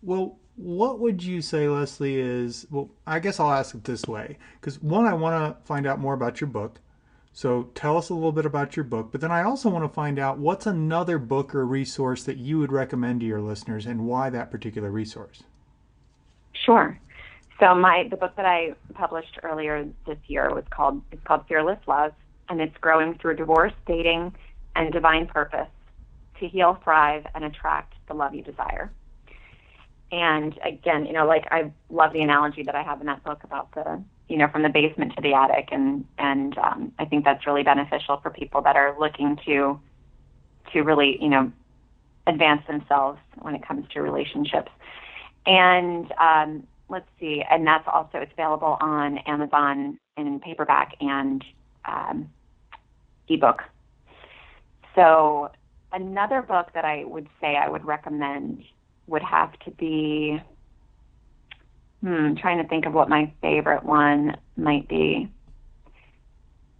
Well, 0.02 0.38
what 0.56 0.98
would 0.98 1.22
you 1.22 1.42
say, 1.42 1.68
Leslie, 1.68 2.18
is 2.18 2.66
well, 2.70 2.90
I 3.06 3.18
guess 3.18 3.38
I'll 3.38 3.52
ask 3.52 3.74
it 3.74 3.85
this 3.85 4.06
way. 4.06 4.38
Because 4.61 4.83
one, 4.83 5.06
I 5.06 5.14
want 5.14 5.59
to 5.59 5.66
find 5.66 5.87
out 5.87 6.00
more 6.00 6.14
about 6.14 6.40
your 6.40 6.48
book. 6.48 6.80
So 7.33 7.70
tell 7.74 7.96
us 7.96 8.09
a 8.09 8.14
little 8.14 8.33
bit 8.33 8.44
about 8.44 8.76
your 8.76 8.85
book, 8.85 9.11
but 9.12 9.20
then 9.20 9.30
I 9.30 9.44
also 9.44 9.70
want 9.70 9.85
to 9.85 9.94
find 9.94 10.18
out 10.18 10.38
what's 10.38 10.66
another 10.66 11.16
book 11.16 11.54
or 11.54 11.64
resource 11.64 12.24
that 12.24 12.38
you 12.38 12.59
would 12.59 12.72
recommend 12.72 13.20
to 13.20 13.26
your 13.26 13.40
listeners 13.40 13.87
and 13.87 14.04
why 14.06 14.30
that 14.30 14.50
particular 14.50 14.90
resource. 14.90 15.44
Sure. 16.52 16.98
So 17.61 17.75
my 17.75 18.09
the 18.11 18.16
book 18.16 18.35
that 18.37 18.46
I 18.46 18.75
published 18.94 19.38
earlier 19.42 19.87
this 20.07 20.16
year 20.27 20.53
was 20.53 20.64
called 20.70 21.03
it's 21.12 21.23
called 21.25 21.44
Fearless 21.46 21.79
Love, 21.87 22.12
and 22.49 22.61
it's 22.61 22.77
growing 22.81 23.18
through 23.18 23.37
divorce, 23.37 23.75
dating, 23.87 24.33
and 24.75 24.92
divine 24.92 25.27
purpose 25.27 25.68
to 26.40 26.49
heal, 26.49 26.81
thrive, 26.83 27.27
and 27.35 27.44
attract 27.44 27.92
the 28.09 28.14
love 28.14 28.35
you 28.35 28.42
desire. 28.42 28.90
And 30.11 30.59
again, 30.64 31.05
you 31.05 31.12
know, 31.12 31.27
like 31.27 31.46
I 31.51 31.70
love 31.90 32.14
the 32.14 32.23
analogy 32.23 32.62
that 32.64 32.75
I 32.75 32.83
have 32.83 33.01
in 33.01 33.07
that 33.07 33.23
book 33.23 33.44
about 33.44 33.73
the, 33.75 34.03
you 34.29 34.38
know, 34.38 34.49
from 34.49 34.62
the 34.62 34.70
basement 34.70 35.14
to 35.16 35.23
the 35.23 35.35
attic, 35.35 35.68
and 35.70 36.07
and 36.18 36.57
um, 36.59 36.92
I 36.99 37.05
think 37.05 37.25
that's 37.27 37.46
really 37.46 37.62
beneficial 37.62 38.18
for 38.23 38.31
people 38.31 38.62
that 38.62 38.77
are 38.77 38.96
looking 38.99 39.38
to, 39.44 39.79
to 40.73 40.81
really, 40.81 41.18
you 41.20 41.29
know, 41.29 41.53
advance 42.27 42.62
themselves 42.66 43.20
when 43.40 43.55
it 43.55 43.66
comes 43.66 43.87
to 43.92 44.01
relationships. 44.01 44.73
And 45.46 46.11
um, 46.18 46.66
let's 46.90 47.09
see, 47.18 47.42
and 47.48 47.66
that's 47.66 47.87
also 47.90 48.18
it's 48.18 48.33
available 48.33 48.76
on 48.81 49.18
Amazon 49.18 49.98
in 50.16 50.40
paperback 50.40 50.94
and 51.00 51.44
um, 51.87 52.29
ebook. 53.29 53.62
So 54.94 55.50
another 55.92 56.42
book 56.42 56.70
that 56.74 56.85
I 56.85 57.05
would 57.05 57.29
say 57.40 57.57
I 57.57 57.68
would 57.68 57.85
recommend 57.85 58.64
would 59.07 59.22
have 59.22 59.59
to 59.61 59.70
be. 59.70 60.40
Hmm, 62.03 62.35
trying 62.40 62.62
to 62.62 62.66
think 62.66 62.87
of 62.87 62.94
what 62.94 63.11
my 63.11 63.31
favorite 63.42 63.85
one 63.85 64.38
might 64.57 64.88
be. 64.88 65.29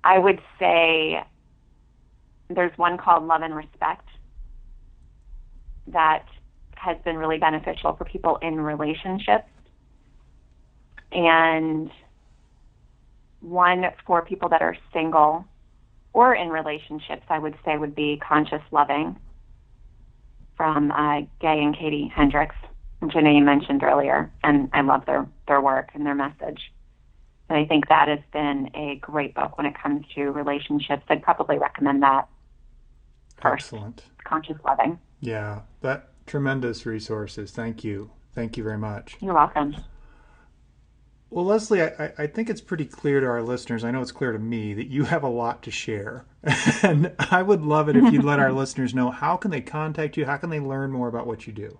I 0.03 0.19
would 0.19 0.41
say 0.59 1.23
there's 2.49 2.77
one 2.79 2.97
called 2.97 3.25
Love 3.25 3.43
and 3.43 3.55
Respect 3.55 4.09
that 5.89 6.25
has 6.75 6.97
been 7.05 7.17
really 7.19 7.37
beneficial 7.37 7.95
for 7.97 8.07
people 8.07 8.39
in 8.41 8.59
relationships 8.59 9.45
and 11.13 11.91
one 13.41 13.85
for 14.07 14.23
people 14.23 14.49
that 14.51 14.63
are 14.63 14.77
single 14.93 15.45
or 16.13 16.35
in 16.35 16.49
relationships, 16.49 17.23
I 17.29 17.39
would 17.39 17.57
say 17.65 17.77
would 17.77 17.95
be 17.95 18.21
Conscious 18.27 18.63
Loving 18.71 19.19
from 20.57 20.91
uh, 20.91 21.21
Gay 21.41 21.63
and 21.63 21.77
Katie 21.77 22.13
Hendricks, 22.15 22.57
which 22.99 23.13
I 23.15 23.21
know 23.21 23.31
you 23.31 23.43
mentioned 23.43 23.83
earlier, 23.83 24.31
and 24.43 24.69
I 24.73 24.83
love 24.83 25.07
their, 25.07 25.27
their 25.47 25.61
work 25.61 25.91
and 25.95 26.05
their 26.05 26.15
message. 26.15 26.73
And 27.49 27.59
I 27.59 27.65
think 27.65 27.89
that 27.89 28.09
has 28.09 28.21
been 28.33 28.71
a 28.75 28.97
great 28.97 29.35
book 29.35 29.57
when 29.57 29.67
it 29.67 29.75
comes 29.81 30.05
to 30.15 30.31
relationships. 30.31 31.03
I'd 31.09 31.23
probably 31.23 31.59
recommend 31.59 32.03
that 32.03 32.29
first. 33.41 33.73
Excellent. 33.73 34.05
Conscious 34.25 34.57
Loving. 34.65 34.99
Yeah, 35.21 35.63
that 35.81 36.11
tremendous 36.27 36.87
resources. 36.87 37.51
Thank 37.51 37.83
you. 37.83 38.11
Thank 38.35 38.57
you 38.57 38.63
very 38.63 38.79
much. 38.79 39.17
You're 39.21 39.35
welcome. 39.35 39.77
Well, 41.31 41.45
Leslie, 41.45 41.81
I, 41.81 42.13
I, 42.19 42.27
think 42.27 42.51
it's 42.51 42.61
pretty 42.61 42.85
clear 42.85 43.21
to 43.21 43.27
our 43.27 43.41
listeners, 43.41 43.85
I 43.85 43.93
know 43.93 44.03
it's 44.03 44.11
clear 44.11 44.33
to 44.33 44.39
me, 44.39 44.75
that 44.75 44.89
you 44.89 45.05
have 45.05 45.23
a 45.23 45.29
lot 45.29 45.63
to 45.63 45.71
share. 45.71 46.25
and 46.83 47.13
I 47.19 47.41
would 47.41 47.63
love 47.63 47.89
it 47.89 47.97
if 47.97 48.13
you'd 48.13 48.25
let 48.25 48.41
our 48.41 48.53
listeners 48.63 48.95
know 48.95 49.13
how 49.13 49.37
can 49.37 49.53
they 49.53 49.61
contact 49.61 50.17
you? 50.17 50.27
How 50.27 50.39
can 50.39 50.51
they 50.51 50.59
learn 50.59 50.91
more 50.91 51.07
about 51.07 51.29
what 51.29 51.47
you 51.47 51.53
do? 51.53 51.79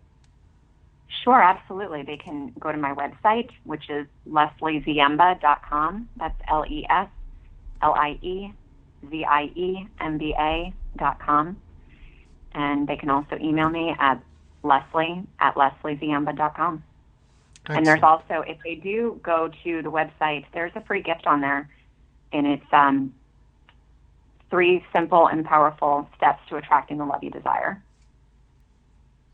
Sure, 1.25 1.43
absolutely. 1.43 2.03
They 2.03 2.17
can 2.17 2.53
go 2.61 2.71
to 2.71 2.79
my 2.79 2.95
website, 2.95 3.51
which 3.65 3.91
is 3.91 4.07
leslieziemba.com. 4.29 6.09
That's 6.17 6.41
L 6.49 6.65
E 6.69 6.87
S 6.89 7.09
L 7.83 7.95
I 7.95 8.19
E 8.23 8.53
Z 9.11 9.25
I 9.25 9.43
E 9.57 9.89
M 10.01 10.17
B 10.17 10.33
A.com. 10.39 11.57
And 12.53 12.87
they 12.87 12.97
can 12.97 13.11
also 13.11 13.37
email 13.41 13.69
me 13.69 13.95
at 13.99 14.23
leslie 14.63 15.27
at 15.41 15.57
leslieziemba.com. 15.57 16.85
Excellent. 17.67 17.79
And 17.79 17.87
there's 17.87 18.03
also, 18.03 18.43
if 18.47 18.59
they 18.65 18.75
do 18.75 19.21
go 19.23 19.51
to 19.65 19.83
the 19.83 19.91
website, 19.91 20.47
there's 20.55 20.73
a 20.75 20.81
free 20.83 21.03
gift 21.03 21.27
on 21.27 21.41
there, 21.41 21.69
and 22.33 22.47
it's 22.47 22.73
um, 22.73 23.15
three 24.51 24.85
simple 24.93 25.29
and 25.29 25.45
powerful 25.45 26.09
steps 26.17 26.43
to 26.49 26.57
attracting 26.57 26.99
the 26.99 27.05
love 27.05 27.23
you 27.23 27.31
desire. 27.31 27.83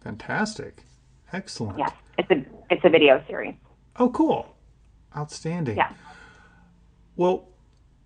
Fantastic, 0.02 0.84
excellent. 1.32 1.78
Yes. 1.78 1.92
it's 2.18 2.30
a 2.30 2.44
it's 2.70 2.84
a 2.84 2.88
video 2.88 3.22
series. 3.26 3.54
Oh, 3.96 4.10
cool, 4.10 4.56
outstanding. 5.16 5.76
Yeah. 5.76 5.92
Well, 7.16 7.48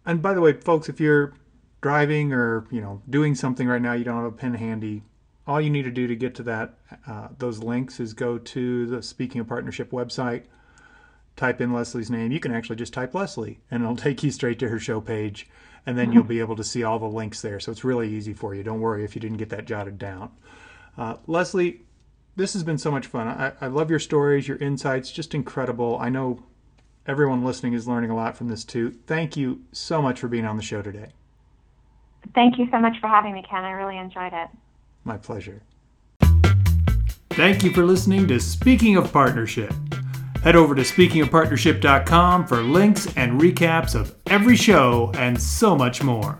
and 0.06 0.22
by 0.22 0.34
the 0.34 0.40
way, 0.40 0.52
folks, 0.52 0.88
if 0.88 1.00
you're 1.00 1.34
driving 1.80 2.32
or 2.32 2.66
you 2.70 2.80
know 2.80 3.02
doing 3.08 3.34
something 3.34 3.66
right 3.66 3.82
now, 3.82 3.94
you 3.94 4.04
don't 4.04 4.16
have 4.16 4.24
a 4.24 4.32
pen 4.32 4.54
handy 4.54 5.02
all 5.50 5.60
you 5.60 5.68
need 5.68 5.82
to 5.82 5.90
do 5.90 6.06
to 6.06 6.14
get 6.14 6.36
to 6.36 6.44
that 6.44 6.74
uh, 7.08 7.26
those 7.38 7.58
links 7.58 7.98
is 7.98 8.14
go 8.14 8.38
to 8.38 8.86
the 8.86 9.02
Speaking 9.02 9.40
of 9.40 9.48
Partnership 9.48 9.90
website, 9.90 10.44
type 11.34 11.60
in 11.60 11.72
Leslie's 11.72 12.08
name. 12.08 12.30
You 12.30 12.38
can 12.38 12.52
actually 12.52 12.76
just 12.76 12.92
type 12.92 13.16
Leslie, 13.16 13.58
and 13.68 13.82
it'll 13.82 13.96
take 14.08 14.22
you 14.22 14.30
straight 14.30 14.60
to 14.60 14.68
her 14.68 14.78
show 14.78 15.00
page, 15.00 15.48
and 15.84 15.98
then 15.98 16.12
you'll 16.12 16.22
be 16.22 16.38
able 16.38 16.54
to 16.54 16.62
see 16.62 16.84
all 16.84 17.00
the 17.00 17.06
links 17.06 17.42
there. 17.42 17.58
So 17.58 17.72
it's 17.72 17.82
really 17.82 18.08
easy 18.08 18.32
for 18.32 18.54
you. 18.54 18.62
Don't 18.62 18.78
worry 18.78 19.04
if 19.04 19.16
you 19.16 19.20
didn't 19.20 19.38
get 19.38 19.48
that 19.48 19.64
jotted 19.64 19.98
down. 19.98 20.30
Uh, 20.96 21.16
Leslie, 21.26 21.80
this 22.36 22.52
has 22.52 22.62
been 22.62 22.78
so 22.78 22.92
much 22.92 23.08
fun. 23.08 23.26
I, 23.26 23.52
I 23.60 23.66
love 23.66 23.90
your 23.90 23.98
stories, 23.98 24.46
your 24.46 24.58
insights, 24.58 25.10
just 25.10 25.34
incredible. 25.34 25.98
I 25.98 26.10
know 26.10 26.44
everyone 27.08 27.44
listening 27.44 27.72
is 27.72 27.88
learning 27.88 28.10
a 28.10 28.14
lot 28.14 28.36
from 28.36 28.46
this 28.46 28.62
too. 28.62 28.92
Thank 29.08 29.36
you 29.36 29.62
so 29.72 30.00
much 30.00 30.20
for 30.20 30.28
being 30.28 30.44
on 30.44 30.56
the 30.56 30.62
show 30.62 30.80
today. 30.80 31.08
Thank 32.36 32.56
you 32.56 32.68
so 32.70 32.78
much 32.78 33.00
for 33.00 33.08
having 33.08 33.32
me, 33.32 33.42
Ken. 33.50 33.64
I 33.64 33.72
really 33.72 33.98
enjoyed 33.98 34.32
it. 34.32 34.48
My 35.10 35.18
pleasure. 35.18 35.60
Thank 37.30 37.64
you 37.64 37.72
for 37.72 37.84
listening 37.84 38.28
to 38.28 38.38
Speaking 38.38 38.96
of 38.96 39.12
Partnership. 39.12 39.72
Head 40.44 40.54
over 40.54 40.72
to 40.72 40.82
speakingofpartnership.com 40.82 42.46
for 42.46 42.62
links 42.62 43.12
and 43.16 43.40
recaps 43.40 43.96
of 43.96 44.14
every 44.28 44.54
show 44.54 45.10
and 45.16 45.42
so 45.42 45.74
much 45.74 46.00
more. 46.04 46.38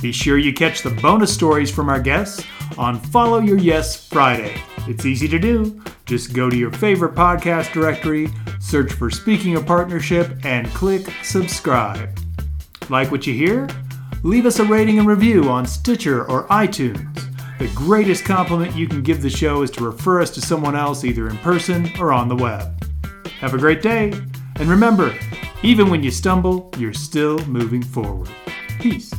Be 0.00 0.12
sure 0.12 0.38
you 0.38 0.54
catch 0.54 0.80
the 0.80 0.98
bonus 1.02 1.34
stories 1.34 1.70
from 1.70 1.90
our 1.90 2.00
guests 2.00 2.42
on 2.78 2.98
Follow 2.98 3.38
Your 3.38 3.58
Yes 3.58 4.08
Friday. 4.08 4.58
It's 4.88 5.04
easy 5.04 5.28
to 5.28 5.38
do. 5.38 5.82
Just 6.06 6.32
go 6.32 6.48
to 6.48 6.56
your 6.56 6.72
favorite 6.72 7.14
podcast 7.14 7.70
directory, 7.74 8.30
search 8.60 8.94
for 8.94 9.10
Speaking 9.10 9.56
of 9.56 9.66
Partnership, 9.66 10.42
and 10.42 10.66
click 10.68 11.06
subscribe. 11.22 12.18
Like 12.88 13.10
what 13.10 13.26
you 13.26 13.34
hear? 13.34 13.68
Leave 14.22 14.46
us 14.46 14.58
a 14.58 14.64
rating 14.64 14.98
and 14.98 15.06
review 15.06 15.50
on 15.50 15.66
Stitcher 15.66 16.24
or 16.30 16.48
iTunes. 16.48 17.29
The 17.60 17.68
greatest 17.74 18.24
compliment 18.24 18.74
you 18.74 18.88
can 18.88 19.02
give 19.02 19.20
the 19.20 19.28
show 19.28 19.60
is 19.60 19.70
to 19.72 19.84
refer 19.84 20.22
us 20.22 20.30
to 20.30 20.40
someone 20.40 20.74
else 20.74 21.04
either 21.04 21.28
in 21.28 21.36
person 21.36 21.90
or 21.98 22.10
on 22.10 22.26
the 22.26 22.34
web. 22.34 22.82
Have 23.40 23.52
a 23.52 23.58
great 23.58 23.82
day, 23.82 24.12
and 24.56 24.66
remember, 24.66 25.14
even 25.62 25.90
when 25.90 26.02
you 26.02 26.10
stumble, 26.10 26.72
you're 26.78 26.94
still 26.94 27.38
moving 27.40 27.82
forward. 27.82 28.30
Peace. 28.78 29.12